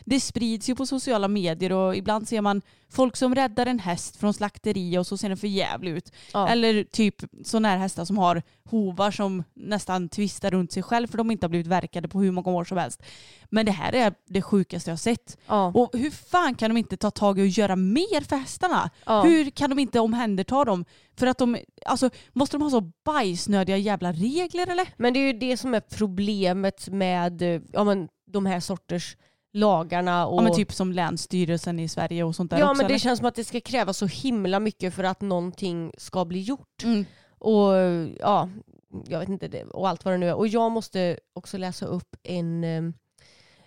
[0.05, 4.15] det sprids ju på sociala medier och ibland ser man folk som räddar en häst
[4.15, 6.11] från slakteri och så ser den för jävlig ut.
[6.33, 6.47] Ja.
[6.47, 11.17] Eller typ sådana här hästar som har hovar som nästan twistar runt sig själv för
[11.17, 13.03] de inte har blivit verkade på hur många år som helst.
[13.49, 15.37] Men det här är det sjukaste jag har sett.
[15.47, 15.71] Ja.
[15.75, 18.89] Och hur fan kan de inte ta tag i och göra mer för hästarna?
[19.05, 19.23] Ja.
[19.23, 20.85] Hur kan de inte omhänderta dem?
[21.17, 24.87] För att de, alltså måste de ha så bajsnödiga jävla regler eller?
[24.97, 29.17] Men det är ju det som är problemet med eh, ja, men, de här sorters
[29.53, 30.27] lagarna.
[30.27, 30.37] Och...
[30.37, 32.99] Ja men typ som Länsstyrelsen i Sverige och sånt där ja också men det eller?
[32.99, 36.83] känns som att det ska krävas så himla mycket för att någonting ska bli gjort.
[36.83, 37.05] Mm.
[37.37, 37.73] Och
[38.19, 38.49] ja,
[39.07, 40.35] jag vet inte, det, och allt vad det nu är.
[40.35, 42.83] Och jag måste också läsa upp en, eh,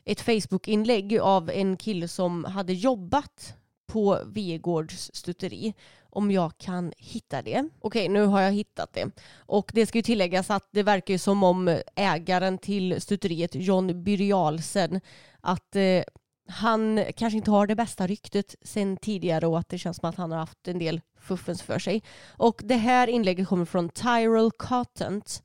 [0.04, 3.54] ett Facebook-inlägg av en kille som hade jobbat
[3.86, 5.74] på Vegårds stuteri.
[6.16, 7.68] Om jag kan hitta det.
[7.80, 9.10] Okej, nu har jag hittat det.
[9.38, 14.04] Och det ska ju tilläggas att det verkar ju som om ägaren till stuteriet, John
[14.04, 15.00] Byrialsen,
[15.40, 16.02] att eh,
[16.48, 20.16] han kanske inte har det bästa ryktet sen tidigare och att det känns som att
[20.16, 22.02] han har haft en del fuffens för sig.
[22.28, 25.42] Och det här inlägget kommer från Tyrell Content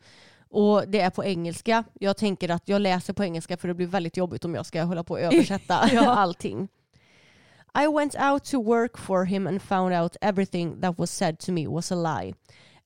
[0.49, 1.83] och det är på engelska.
[1.93, 4.83] Jag tänker att jag läser på engelska för det blir väldigt jobbigt om jag ska
[4.83, 6.01] hålla på och översätta Ja.
[6.05, 6.67] allting.
[7.73, 11.51] I went out to work for him and found out everything that was said to
[11.51, 12.33] me was a lie.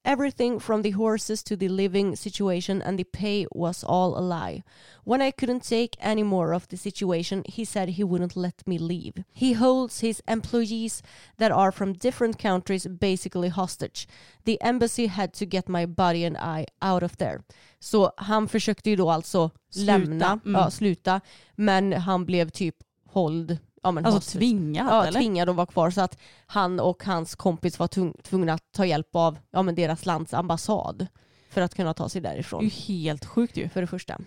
[0.07, 4.61] everything from the horses to the living situation and the pay was all a lie.
[5.03, 8.77] When I couldn't take any more of the situation, he said he wouldn't let me
[8.77, 9.23] leave.
[9.33, 11.01] He holds his employees
[11.37, 14.07] that are from different countries basically hostage.
[14.43, 17.39] The embassy had to get my body and I out of there.
[17.79, 19.85] Så han försökte ju då alltså Sluta.
[19.97, 20.53] lämna, Mm.
[20.61, 21.21] ja, sluta,
[21.55, 22.75] men han blev typ
[23.07, 25.19] hålld, ja men Alltså tvingad Ja, eller?
[25.19, 26.17] tvingad att vara kvar så att
[26.47, 30.33] han och hans kompis var tvung, tvungna att ta hjälp av ja, men deras lands
[30.33, 31.07] ambassad
[31.49, 32.63] för att kunna ta sig Det är därifrån.
[32.63, 33.69] ju helt sjukt ju.
[33.69, 34.17] För det första.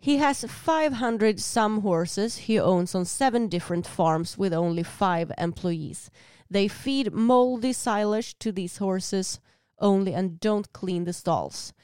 [0.00, 6.10] He has 500 some horses he owns on seven different farms with only five employees.
[6.52, 9.40] They feed moldy silage to these horses
[9.80, 11.74] only and don't clean the stalls.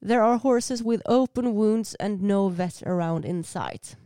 [0.00, 3.96] There are horses with open wounds and no vet around in sight.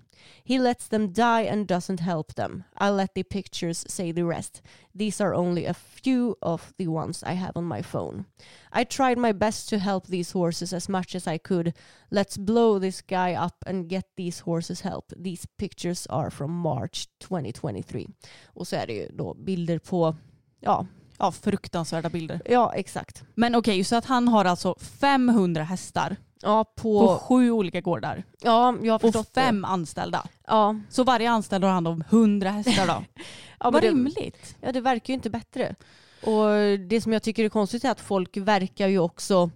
[0.45, 2.65] He lets them die and doesn't help them.
[2.79, 4.63] I'll let the pictures say the rest.
[4.99, 8.25] These are only a few of the ones I have on my phone.
[8.73, 11.73] I tried my best to help these horses as much as I could.
[12.11, 15.13] Let's blow this guy up and get these horses help.
[15.25, 18.07] These pictures are from March 2023.
[18.47, 20.17] Och så är det ju då bilder på,
[20.61, 20.87] ja,
[21.19, 22.43] Ja, fruktansvärda bilder.
[22.47, 23.23] ja exakt.
[23.35, 28.25] Men okej, så att han har alltså 500 hästar Ja, på på, sju olika gårdar
[28.41, 29.69] ja jag har och förstått fem det.
[29.69, 30.27] anställda.
[30.47, 33.05] Ja, Så varje anställd har hand om 100 hästar då.
[33.61, 34.57] ja, Vad det, rimligt.
[34.61, 35.75] ja, det verkar ju inte bättre.
[36.23, 39.51] Och det som jag tycker är konstigt är att folk verkar ju också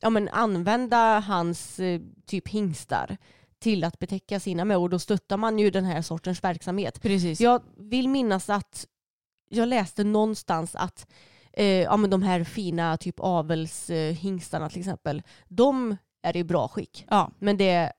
[0.00, 3.16] ja, men använda hans eh, typ hingstar
[3.58, 7.02] till att betäcka sina med och då stöttar man ju den här sortens verksamhet.
[7.02, 7.40] Precis.
[7.40, 8.86] Jag vill minnas att
[9.48, 11.06] jag läste någonstans att
[11.56, 17.06] eh, ja, men de här fina typ avelshingstarna till exempel, de är i bra skick.
[17.10, 17.30] Ja.
[17.38, 17.92] Men det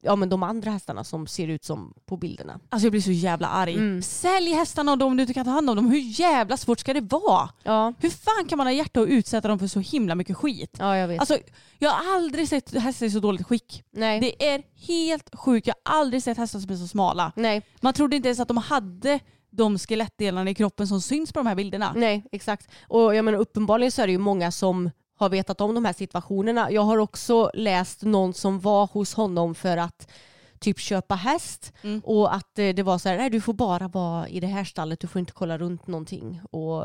[0.00, 2.60] ja, men de andra hästarna som ser ut som på bilderna.
[2.68, 3.74] Alltså jag blir så jävla arg.
[3.74, 4.02] Mm.
[4.02, 5.90] Sälj hästarna om du inte kan ta hand om dem.
[5.90, 7.48] Hur jävla svårt ska det vara?
[7.62, 10.76] Ja, Hur fan kan man ha hjärta att utsätta dem för så himla mycket skit?
[10.78, 11.20] ja jag vet.
[11.20, 11.38] Alltså
[11.78, 13.84] jag har aldrig sett hästar i så dåligt skick.
[13.90, 14.20] nej.
[14.20, 15.66] Det är helt sjukt.
[15.66, 17.32] Jag har aldrig sett hästar som är så smala.
[17.36, 19.20] nej, Man trodde inte ens att de hade
[19.50, 21.92] de skelettdelarna i kroppen som syns på de här bilderna.
[21.96, 22.68] nej, exakt.
[22.88, 25.92] Och jag menar uppenbarligen så är det ju många som har vetat om de här
[25.92, 26.70] situationerna.
[26.70, 30.10] Jag har också läst någon som var hos honom för att
[30.58, 32.00] typ köpa häst Mm.
[32.04, 34.64] och att eh, det var så här, nej du får bara vara i det här
[34.64, 36.40] stallet, du får inte kolla runt någonting.
[36.50, 36.84] Och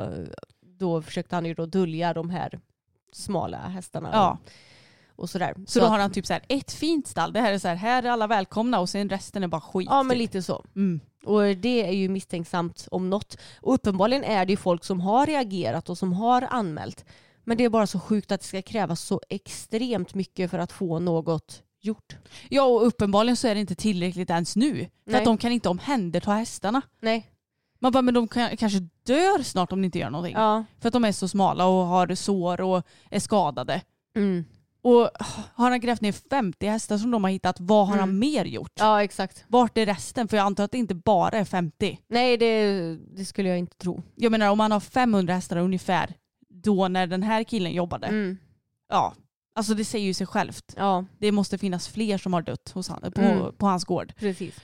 [0.79, 2.59] då försökte han ju då dölja de här
[3.13, 4.37] smala hästarna Ja.
[5.15, 5.55] och, sådär.
[5.67, 7.33] Så, då att- har han typ så här ett fint stall.
[7.33, 9.87] Det här är så här, här är alla välkomna och sen resten är bara skit.
[9.91, 10.19] Ja men typ.
[10.21, 10.65] lite så.
[10.75, 10.99] Mm.
[11.25, 13.37] Och det är ju misstänksamt om något.
[13.61, 17.05] Och uppenbarligen är det ju folk som har reagerat och som har anmält.
[17.43, 20.71] Men det är bara så sjukt att det ska krävas så extremt mycket för att
[20.71, 22.15] få något gjort.
[22.49, 24.75] Ja och uppenbarligen så är det inte tillräckligt ens nu.
[24.75, 25.15] För Nej.
[25.15, 26.81] att de kan inte omhänderta hästarna.
[27.01, 27.29] Nej.
[27.79, 30.35] Man bara, men de kan, kanske dör snart om de inte gör någonting.
[30.35, 30.63] Ja.
[30.79, 33.81] För att de är så smala och har sår och är skadade.
[34.15, 34.45] Mm.
[34.83, 35.09] Och
[35.53, 37.99] har han grävt ner 50 hästar som de har hittat, vad har Mm.
[38.09, 38.71] han mer gjort?
[38.75, 39.45] ja exakt.
[39.47, 40.27] Vart är resten?
[40.27, 41.99] För jag antar att det inte bara är 50.
[42.07, 42.71] Nej det,
[43.15, 44.03] det skulle jag inte tro.
[44.15, 46.13] Jag menar om man har 500 hästar ungefär,
[46.49, 48.07] då när den här killen jobbade.
[48.07, 48.37] Mm.
[48.89, 49.13] Ja,
[49.55, 50.73] alltså det säger ju sig självt.
[50.77, 53.53] Ja Det måste finnas fler som har dött hos han, på, Mm.
[53.57, 54.13] på hans gård.
[54.15, 54.55] precis.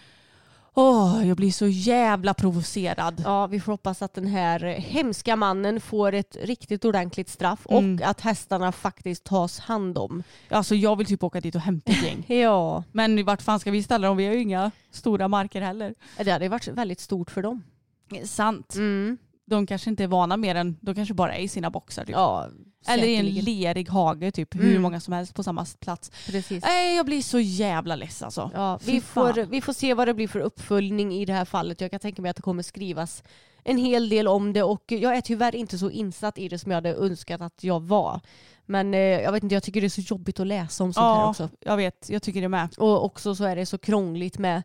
[0.74, 3.22] Åh, jag blir så jävla provocerad.
[3.26, 7.96] Ja vi får hoppas att den här hemska mannen får ett riktigt ordentligt straff Mm.
[7.96, 10.24] och att hästarna faktiskt tas hand om.
[10.50, 12.26] Alltså jag vill typ åka dit och hämta ett gäng.
[12.42, 14.18] Ja, Men vart fan ska vi ställa dem?
[14.18, 15.96] Vi har ju inga stora marker heller.
[16.18, 17.64] det hade varit väldigt stort för dem.
[18.26, 18.76] Sant.
[18.76, 19.18] Mm.
[19.46, 22.16] De kanske inte är vana mer än, de kanske bara är i sina boxar typ.
[22.16, 22.48] Ja,
[22.88, 24.82] Eller i en lerig hage typ, hur Mm.
[24.82, 26.12] många som helst på samma plats.
[26.28, 26.64] Precis.
[26.64, 28.52] Nej jag blir så jävla less alltså.
[28.54, 31.82] Ja, vi, får, vi får se vad det blir för uppföljning i det här fallet.
[31.82, 33.24] Jag kan tänka mig att det kommer skrivas
[33.64, 36.72] en hel del om det och jag är tyvärr inte så insatt i det som
[36.72, 38.20] jag hade önskat att jag var.
[38.66, 41.04] Men eh, jag vet inte, jag tycker det är så jobbigt att läsa om sånt
[41.06, 41.50] här Ja, också.
[41.60, 42.10] jag vet.
[42.10, 42.70] Jag tycker det med.
[42.78, 44.64] Och också så är det så krångligt med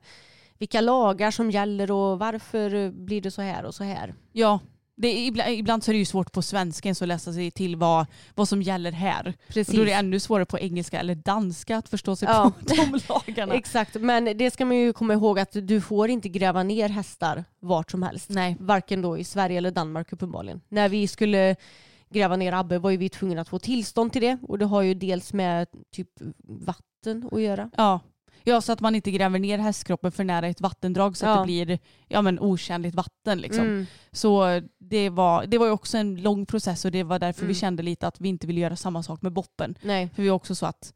[0.59, 4.15] vilka lagar som gäller och varför blir det så här och så här.
[4.33, 4.59] Ja,
[4.97, 7.51] det är, ibland, ibland så är det ju svårt på svenska ens att läsa sig
[7.51, 9.29] till vad, vad som gäller här.
[9.29, 9.75] Och Precis.
[9.75, 12.53] då är det ännu svårare på engelska eller danska att förstå sig Ja.
[12.61, 13.55] på de lagarna.
[13.65, 17.45] Exakt, men det ska man ju komma ihåg att du får inte gräva ner hästar
[17.61, 18.31] vart som helst.
[18.31, 18.57] Nej.
[18.61, 20.61] Varken då i Sverige eller Danmark uppenbarligen.
[20.69, 21.57] När vi skulle
[22.11, 24.83] gräva ner Abbe var ju vi tvungna att få tillstånd till det och det har
[24.83, 26.09] ju dels med typ
[26.49, 27.71] vatten att göra.
[27.77, 28.01] Ja.
[28.45, 31.39] Ja, så att man inte gräver ner hästkroppen för nära ett vattendrag så att Ja.
[31.41, 31.79] det blir
[32.09, 33.39] ja, men otjänligt vatten.
[33.39, 33.65] Liksom.
[33.65, 33.87] Mm.
[34.13, 37.45] Så det var, det var ju också en lång process och det var därför vi
[37.47, 37.55] Mm.
[37.55, 39.75] kände lite att vi inte ville göra samma sak med boppen.
[39.83, 40.11] Nej.
[40.15, 40.93] För vi också så att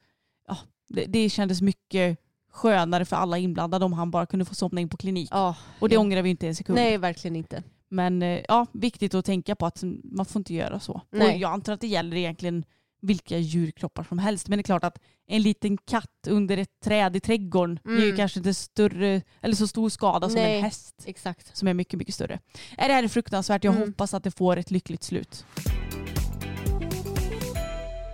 [0.49, 0.57] ja,
[0.88, 2.18] det, det kändes mycket
[2.53, 5.28] skönare för alla inblandade om han bara kunde få somna in på klinik.
[5.32, 5.57] Ja.
[5.80, 6.01] och det ja.
[6.01, 6.76] ångrar vi inte en sekund.
[6.78, 7.62] Nej, verkligen inte.
[7.88, 11.01] Men eh, ja, viktigt att tänka på att man får inte göra så.
[11.11, 11.34] Nej.
[11.34, 12.64] Och jag antar att det gäller egentligen
[13.01, 14.49] vilka djurkroppar som helst.
[14.49, 18.03] Men det är klart att en liten katt under ett träd i trädgården Mm.
[18.03, 20.57] ju kanske inte större, eller så stor skada som Nej.
[20.57, 21.57] en häst Exakt.
[21.57, 22.38] som är mycket, mycket större.
[22.78, 23.64] Är det här är fruktansvärt.
[23.64, 23.88] Jag Mm.
[23.88, 25.44] hoppas att det får ett lyckligt slut.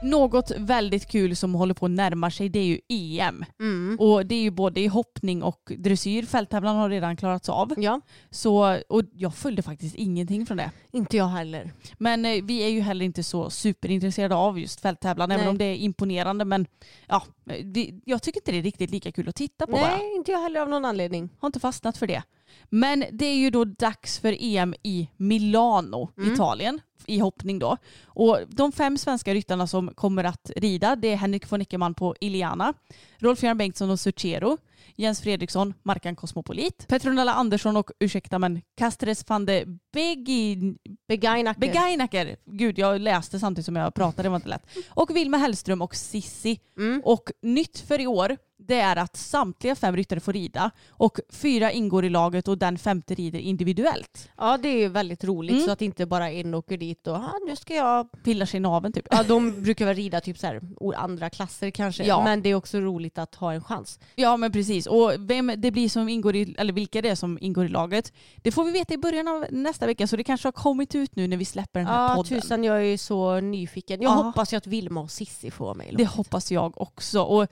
[0.05, 3.45] Något väldigt kul som håller på att närma sig det är ju EM.
[3.61, 3.97] Mm.
[4.01, 6.23] Och det är ju både i hoppning och dressyr.
[6.23, 7.75] Fälttävlan har redan klarats av.
[7.77, 8.01] Ja,
[8.31, 10.71] Så, och jag följde faktiskt ingenting från det.
[10.93, 11.73] inte jag heller.
[11.99, 15.65] Men eh, vi är ju heller inte så superintresserade av just fälttävlan, även om det
[15.65, 16.45] är imponerande.
[16.45, 16.67] Men
[17.07, 17.23] ja,
[17.65, 19.97] det, jag tycker inte det är riktigt lika kul att titta på bara.
[19.97, 21.29] Nej, inte jag heller av någon anledning.
[21.39, 22.23] Har inte fastnat för det.
[22.71, 26.33] Men det är ju då dags för EM i Milano, Mm.
[26.35, 27.77] Italien, i hoppning då.
[28.05, 32.15] Och de fem svenska ryttarna som kommer att rida det är Henrik von Eckermann på
[32.21, 32.75] Iliana,
[33.19, 34.59] Rolf-Göran Bengtsson och Suchero,
[34.97, 40.79] Jens Fredriksson, Markan Cosmopolit, Petronella Andersson och ursäkta men Castres van de Begin,
[41.09, 41.61] Begainacker.
[41.61, 42.37] Begainacker.
[42.47, 44.67] Gud, jag läste samtidigt som jag pratade, det var inte lätt.
[44.89, 46.61] Och Vilma Hellström och Sissi.
[46.79, 47.03] Mm.
[47.05, 51.73] Och nytt för i år, det är att samtliga fem ryttare får rida och fyra
[51.73, 54.29] ingår i laget och den femte rider individuellt.
[54.37, 55.65] Ja, det är ju väldigt roligt Mm.
[55.65, 58.09] så att inte bara en åker dit och ah, nu ska jag...
[58.25, 59.07] Pillar sig i naveln typ.
[59.11, 60.61] Ja, de brukar väl rida typ så här,
[60.97, 62.05] andra klasser kanske.
[62.05, 62.25] Ja.
[62.25, 63.99] Men det är också roligt att ha en chans.
[64.15, 64.87] Ja men precis.
[64.87, 68.13] Och vem det blir som ingår i, eller vilka det är som ingår i laget,
[68.43, 71.17] det får vi veta i början av nästa vecka så det kanske har kommit ut
[71.17, 72.41] nu när vi släpper den här Ja, podden.
[72.41, 74.03] tusan jag är så nyfiken.
[74.03, 74.15] Jag Ja.
[74.23, 75.95] hoppas ju att Vilma och Sissi får mig.
[75.97, 77.21] Det hoppas jag också.
[77.23, 77.47] Och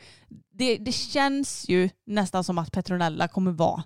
[0.62, 3.82] det, det känns ju nästan som att Petronella kommer vara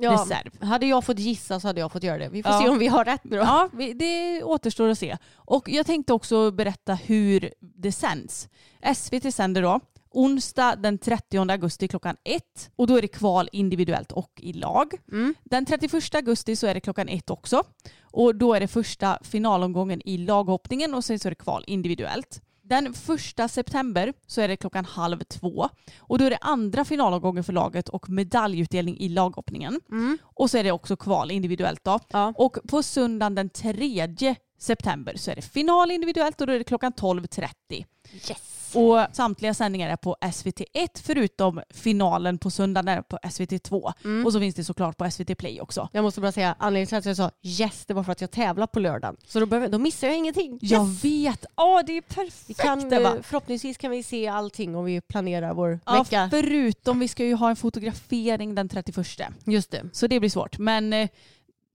[0.00, 0.62] ja, reserv.
[0.62, 2.28] hade jag fått gissa så hade jag fått göra det.
[2.28, 2.60] Vi får Ja.
[2.60, 3.42] se om vi har rätt nu då.
[3.42, 5.16] Ja, det återstår att se.
[5.34, 8.48] Och jag tänkte också berätta hur det sänds.
[8.94, 14.12] SVT sänder då onsdag den 30 augusti klockan ett och då är det kval individuellt
[14.12, 14.92] och i lag.
[15.12, 15.34] Mm.
[15.44, 17.62] Den 31 augusti så är det klockan ett också
[18.02, 22.42] och då är det första finalomgången i laghoppningen och sen så är det kval individuellt.
[22.68, 27.44] Den första september så är det klockan halv två och då är det andra finalomgången
[27.44, 29.80] för laget och medaljutdelning i laghoppningen.
[29.90, 30.18] Mm.
[30.22, 31.98] Och så är det också kval individuellt då.
[32.08, 32.32] Ja.
[32.36, 36.64] Och på söndagen den 3 september så är det final individuellt och då är det
[36.64, 37.84] klockan 12.30.
[38.12, 38.57] Yes.
[38.76, 43.92] Och samtliga sändningar är på SVT1 förutom finalen på söndagen är på SVT2.
[44.04, 44.26] Mm.
[44.26, 45.88] Och så finns det såklart på SVT Play också.
[45.92, 48.30] Jag måste bara säga, anledningen till att jag sa yes, det var för att jag
[48.30, 49.16] tävlar på lördagen.
[49.26, 50.52] Så då, behöver, då missar jag ingenting.
[50.62, 50.70] Yes.
[50.70, 51.44] Jag vet!
[51.56, 53.16] Åh det är perfekt Vi kan, Eva.
[53.16, 56.28] eh, förhoppningsvis kan vi se allting om vi planerar vår Ja, vecka.
[56.30, 59.06] förutom vi ska ju ha en fotografering den 31.
[59.44, 59.82] Just det.
[59.92, 60.58] Så det blir svårt.
[60.58, 61.08] Men eh,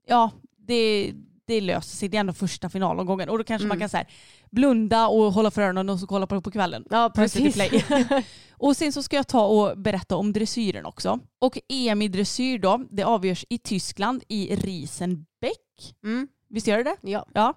[0.08, 1.14] ja, det,
[1.48, 2.10] det löser sig.
[2.10, 3.30] Det är ändå första finalomgången.
[3.30, 3.80] Och då kanske man Mm.
[3.80, 4.08] kan så här,
[4.52, 6.86] blunda och hålla för öronen och så kolla på det på kvällen.
[6.90, 7.58] Ja, precis.
[8.58, 11.20] Och sen så ska jag ta och berätta om dressyren också.
[11.40, 15.96] Och EM i dressyr då, det avgörs i Tyskland i Riesenbeck.
[16.04, 16.28] mm.
[16.50, 17.10] Visst gör det det?
[17.12, 17.26] Ja.
[17.34, 17.54] Ja.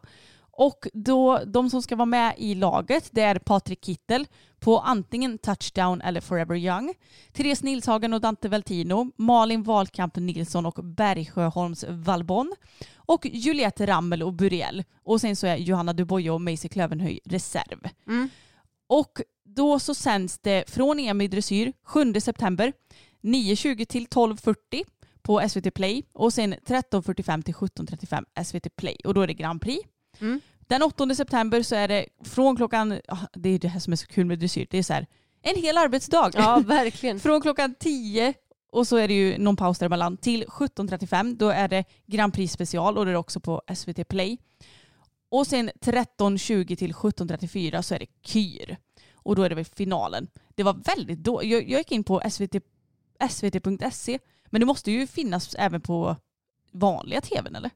[0.59, 4.27] Och då, de som ska vara med i laget det är Patrik Kittel
[4.59, 6.95] på antingen Touchdown eller Forever Young.
[7.33, 12.55] Therese Nilshagen och Dante Veltino, Malin Wahlkamp Nilsson och Bergsjöholms Valbon
[12.97, 14.85] och Juliette Rammel och Buriel.
[15.05, 17.79] Och sen så är Johanna Dubois och Maisie Klövenhöj reserv.
[18.07, 18.29] Mm.
[18.87, 22.73] Och då så sänds det från EM i dressyr 7 september
[23.23, 24.57] 9.20 till 12.40
[25.23, 29.61] på SVT Play och sen 13.45 till 17.35 SVT Play och då är det Grand
[29.61, 29.89] Prix.
[30.21, 30.41] Mm.
[30.59, 33.97] Den 8 september så är det från klockan, ah, det är det här som är
[33.97, 35.07] så kul med dressyr, det är så här
[35.43, 36.31] en hel arbetsdag.
[36.35, 37.21] ja, verkligen.
[37.21, 38.35] Från klockan 10
[38.71, 42.53] och så är det ju någon paus däremellan till 17.35 då är det Grand Prix
[42.53, 44.39] special och det är också på SVT Play.
[45.29, 48.77] Och sen 13.20 till 17.34 så är det KYR
[49.15, 50.29] och då är det väl finalen.
[50.55, 51.45] Det var väldigt då.
[51.45, 52.55] Jag, jag gick in på SVT,
[53.31, 56.17] svt.se men det måste ju finnas även på
[56.73, 57.71] vanliga tvn eller?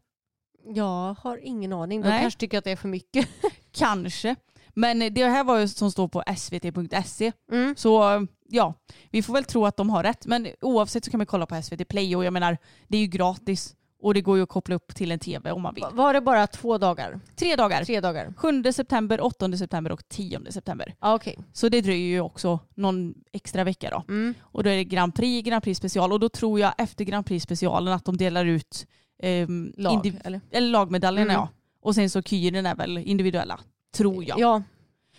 [0.74, 2.02] Jag har ingen aning.
[2.02, 2.20] De Nej.
[2.20, 3.28] kanske tycker att det är för mycket.
[3.72, 4.36] Kanske.
[4.74, 7.74] Men det här var ju som står på svt.se Mm.
[7.76, 8.74] Så ja,
[9.10, 10.26] vi får väl tro att de har rätt.
[10.26, 12.58] Men oavsett så kan man kolla på SVT Play och jag menar,
[12.88, 13.76] det är ju gratis.
[14.02, 15.84] Och det går ju att koppla upp till en tv om man vill.
[15.92, 17.20] Var det bara två dagar?
[17.36, 17.84] Tre dagar.
[17.84, 18.34] Tre dagar?
[18.36, 20.94] 7 september, 8 september och 10 september.
[21.00, 21.38] Okej.
[21.52, 24.04] Så det dröjer ju också någon extra vecka då.
[24.08, 24.34] Mm.
[24.40, 27.26] Och då är det Grand Prix, Grand Prix special och då tror jag efter Grand
[27.26, 28.86] Prix specialen att de delar ut
[29.22, 30.40] ehm, Lag, eller?
[30.50, 31.40] eller lagmedaljerna Mm.
[31.42, 31.48] ja.
[31.82, 33.60] Och sen så kyren är väl individuella.
[33.94, 34.38] Tror jag.
[34.40, 34.62] Ja.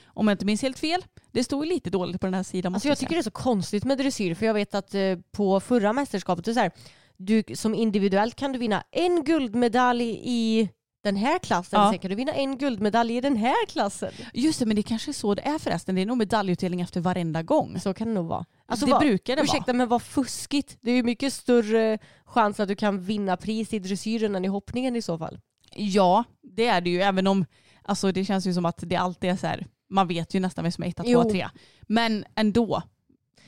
[0.05, 1.05] Om jag inte minns helt fel.
[1.31, 2.73] Det stod lite dåligt på den här sidan.
[2.73, 5.01] Alltså måste jag tycker det är så konstigt med dressyr för jag vet att eh,
[5.31, 6.71] på förra mästerskapet, så här,
[7.17, 10.69] du, som individuellt kan du vinna en guldmedalj i
[11.03, 11.79] den här klassen.
[11.81, 11.89] Ja.
[11.91, 14.11] Sen kan du vinna en guldmedalj i den här klassen.
[14.33, 15.95] Just det, men det kanske är så det är förresten.
[15.95, 17.79] Det är nog medaljutdelning efter varenda gång.
[17.79, 18.45] Så kan det nog vara.
[18.65, 20.77] Alltså, det vad- brukar det Ursäkta men vad fuskigt.
[20.81, 24.47] Det är ju mycket större chans att du kan vinna pris i dressyren än i
[24.47, 25.33] hoppningen i så fall.
[25.33, 25.41] vara.
[25.75, 27.01] Ja, det är det ju.
[27.01, 27.45] Även om
[27.83, 29.67] alltså, det känns ju som att det alltid är så här.
[29.89, 31.51] Man vet ju nästan vem som är etta, tvåa, trea.
[31.81, 32.83] Men ändå.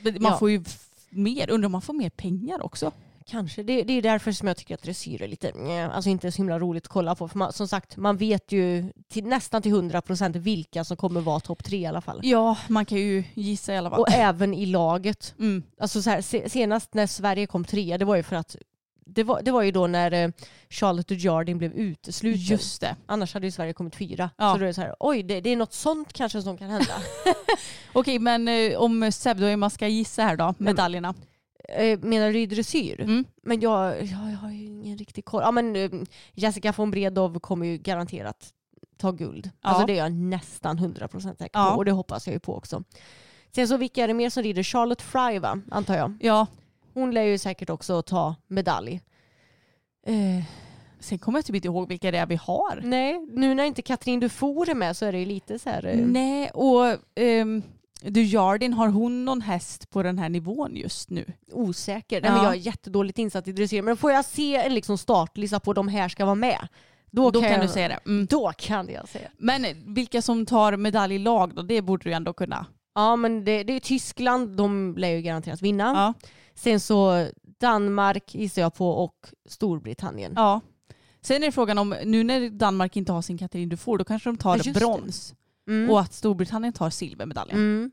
[0.02, 0.38] Man Ja.
[0.38, 0.64] får ju
[1.10, 1.50] mer.
[1.50, 2.92] Undrar om man får mer pengar också.
[3.26, 3.62] Kanske.
[3.62, 6.36] Det, det är därför som jag tycker att dressyr är lite, nja, alltså inte så
[6.36, 7.28] himla roligt att kolla på.
[7.28, 11.40] För man, som sagt, man vet ju till, nästan till 100% vilka som kommer vara
[11.40, 12.20] topp tre i alla fall.
[12.22, 14.00] Ja, man kan ju gissa i alla fall.
[14.00, 15.34] Och även i laget.
[15.38, 15.62] Mm.
[15.80, 18.56] Alltså så här, se, senast när Sverige kom trea, det var ju för att
[19.06, 20.30] det var, det var ju då när eh,
[20.70, 22.40] Charlotte Jardin blev utesluten.
[22.40, 22.96] Just det.
[23.06, 24.30] Annars hade ju Sverige kommit fyra.
[24.36, 24.52] Ja.
[24.52, 26.70] Så då är det så här, oj det, det är något sånt kanske som kan
[26.70, 26.94] hända.
[27.92, 31.08] Okej, men eh, om Sebdoima ska gissa här då, medaljerna.
[31.08, 31.14] Eh,
[32.00, 33.00] menar du dressyr?
[33.00, 33.24] Mm.
[33.42, 35.42] Men jag, jag, jag har ju ingen riktig koll.
[35.42, 35.90] Ja, men, eh,
[36.32, 38.52] Jessica von Bredow kommer ju garanterat
[38.96, 39.50] ta guld.
[39.62, 39.68] Ja.
[39.68, 41.74] Alltså det är jag nästan 100% säker på Ja.
[41.74, 42.84] och det hoppas jag ju på också.
[43.54, 44.62] Sen så vilka är det mer som rider?
[44.62, 46.16] Charlotte Fry va, antar jag.
[46.20, 46.46] Ja,
[46.94, 49.00] Hon lär ju säkert också ta medalj.
[50.06, 50.44] Eh,
[51.00, 52.80] sen kommer jag typ inte ihåg vilka det är vi har.
[52.84, 55.86] nej, nu när inte Katrin Dufour är med så är det ju lite så här...
[55.86, 56.84] eh, Nej, och
[57.20, 57.62] um,
[58.10, 61.32] Dujardin, har hon någon häst på den här nivån just nu?
[61.52, 62.20] osäker.
[62.20, 62.34] Nej, Ja.
[62.36, 63.82] men jag är jättedåligt insatt i dressyr.
[63.82, 66.68] Men får jag se en liksom startlista på de här ska vara med.
[67.10, 67.98] Då, Då kan, jag, du säga det.
[68.06, 68.26] Mm.
[68.26, 69.28] Då kan jag säga.
[69.38, 72.66] Men vilka som tar medalj i lag då, det borde du ändå kunna.
[72.94, 75.84] Ja men det, det är Tyskland, de lär ju garanterat vinna.
[75.84, 76.14] Ja.
[76.54, 77.28] Sen så
[77.60, 79.14] Danmark gissar jag på och
[79.48, 80.32] Storbritannien.
[80.36, 80.60] ja.
[81.20, 84.28] Sen är det frågan om, nu när Danmark inte har sin Katrin Dufour, då kanske
[84.28, 85.34] de tar Ja, just det.
[85.68, 85.90] Mm.
[85.90, 87.56] Och att Storbritannien tar silvermedaljen.
[87.58, 87.92] Mm.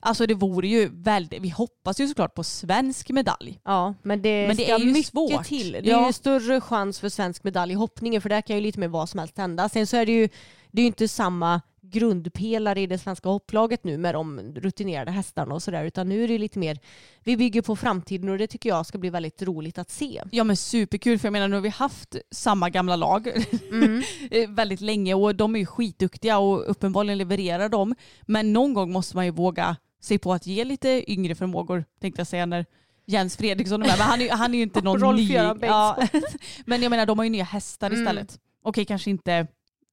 [0.00, 3.60] Alltså det vore ju väldigt, vi hoppas ju såklart på svensk medalj.
[3.64, 5.44] Ja men det, Men det är ju mycket svårt.
[5.44, 5.72] till.
[5.72, 6.06] Det är Ja.
[6.06, 9.08] ju större chans för svensk medalj i hoppningen för där kan ju lite mer vad
[9.08, 9.68] som helst hända.
[9.68, 10.28] Sen så är det ju
[10.70, 11.60] det är ju inte samma
[12.00, 16.28] grundpelare i det svenska hopplaget nu med de rutinerade hästarna och sådär utan nu är
[16.28, 16.78] det lite mer
[17.24, 20.22] vi bygger på framtiden och det tycker jag ska bli väldigt roligt att se.
[20.32, 23.28] Ja men superkul för jag menar nu har vi haft samma gamla lag
[23.72, 24.02] Mm.
[24.54, 27.94] väldigt länge och de är ju skitduktiga och uppenbarligen levererar de.
[28.22, 32.20] Men någon gång måste man ju våga sig på att ge lite yngre förmågor tänkte
[32.20, 32.66] jag säga när
[33.06, 33.94] Jens Fredriksson är med.
[33.98, 35.28] Men han är, han är ju inte någon ny.
[35.28, 36.20] Bengtsson.
[36.66, 38.00] Men jag menar de har ju nya hästar Mm.
[38.02, 38.38] istället.
[38.62, 39.46] Okej kanske inte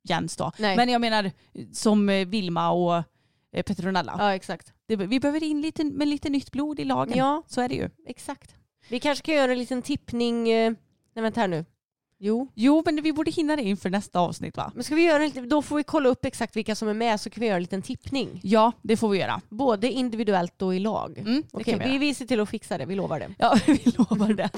[0.04, 0.52] Jens då.
[0.60, 0.76] Nej.
[0.76, 1.32] Men jag menar
[1.74, 2.96] som eh, Vilma och
[3.56, 4.16] eh, Petronella.
[4.20, 4.74] Ja exakt.
[4.86, 7.18] Det, vi behöver in lite, med lite nytt blod i lagen.
[7.18, 7.90] Ja Så är det ju.
[8.08, 8.56] exakt.
[8.90, 10.74] Vi kanske kan göra en liten tippning, eh,
[11.16, 11.66] nej vänta här nu.
[12.20, 12.48] Jo.
[12.56, 14.72] Jo men vi borde hinna det inför nästa avsnitt va?
[14.76, 17.30] Men ska vi göra då får vi kolla upp exakt vilka som är med så
[17.30, 18.40] kan vi göra en liten tippning.
[18.44, 19.42] Ja det får vi göra.
[19.50, 21.18] Både individuellt och i lag.
[21.18, 23.30] Mm, Okej, vi vi ser till att fixa det, vi lovar det.
[23.38, 24.50] Ja, vi lovar det.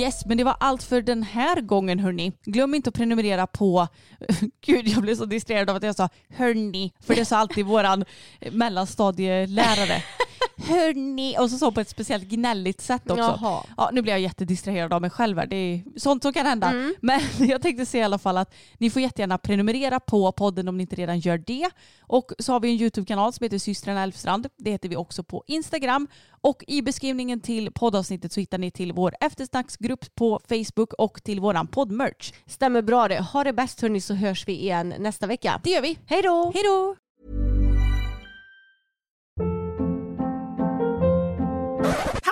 [0.00, 2.32] Yes, men det var allt för den här gången hörni.
[2.44, 3.88] Glöm inte att prenumerera på...
[4.66, 8.04] Gud, jag blev så distraherad av att jag sa hörni, för det sa alltid våran
[8.52, 10.02] mellanstadielärare
[10.56, 13.38] hörni, och så hon på ett speciellt gnälligt sätt också.
[13.40, 13.64] Jaha.
[13.76, 15.46] Ja, nu blir jag jättedistraherad av mig själv här.
[15.46, 16.68] Det är sånt som kan hända.
[16.70, 16.94] Mm.
[17.00, 20.76] Men jag tänkte säga i alla fall att ni får jättegärna prenumerera på podden om
[20.76, 21.70] ni inte redan gör det.
[22.00, 24.46] Och så har vi en YouTube-kanal som heter systrarna Elfstrand.
[24.56, 26.08] Det heter vi också på Instagram.
[26.40, 31.40] Och i beskrivningen till poddavsnittet så hittar ni till vår eftersnacksgrupp på Facebook och till
[31.40, 32.32] våran poddmerch.
[32.46, 33.20] Stämmer bra det.
[33.20, 35.60] Ha det bäst hörni så hörs vi igen nästa vecka.
[35.64, 35.98] Det gör vi.
[36.06, 36.52] Hej då!
[36.54, 36.96] Hej då!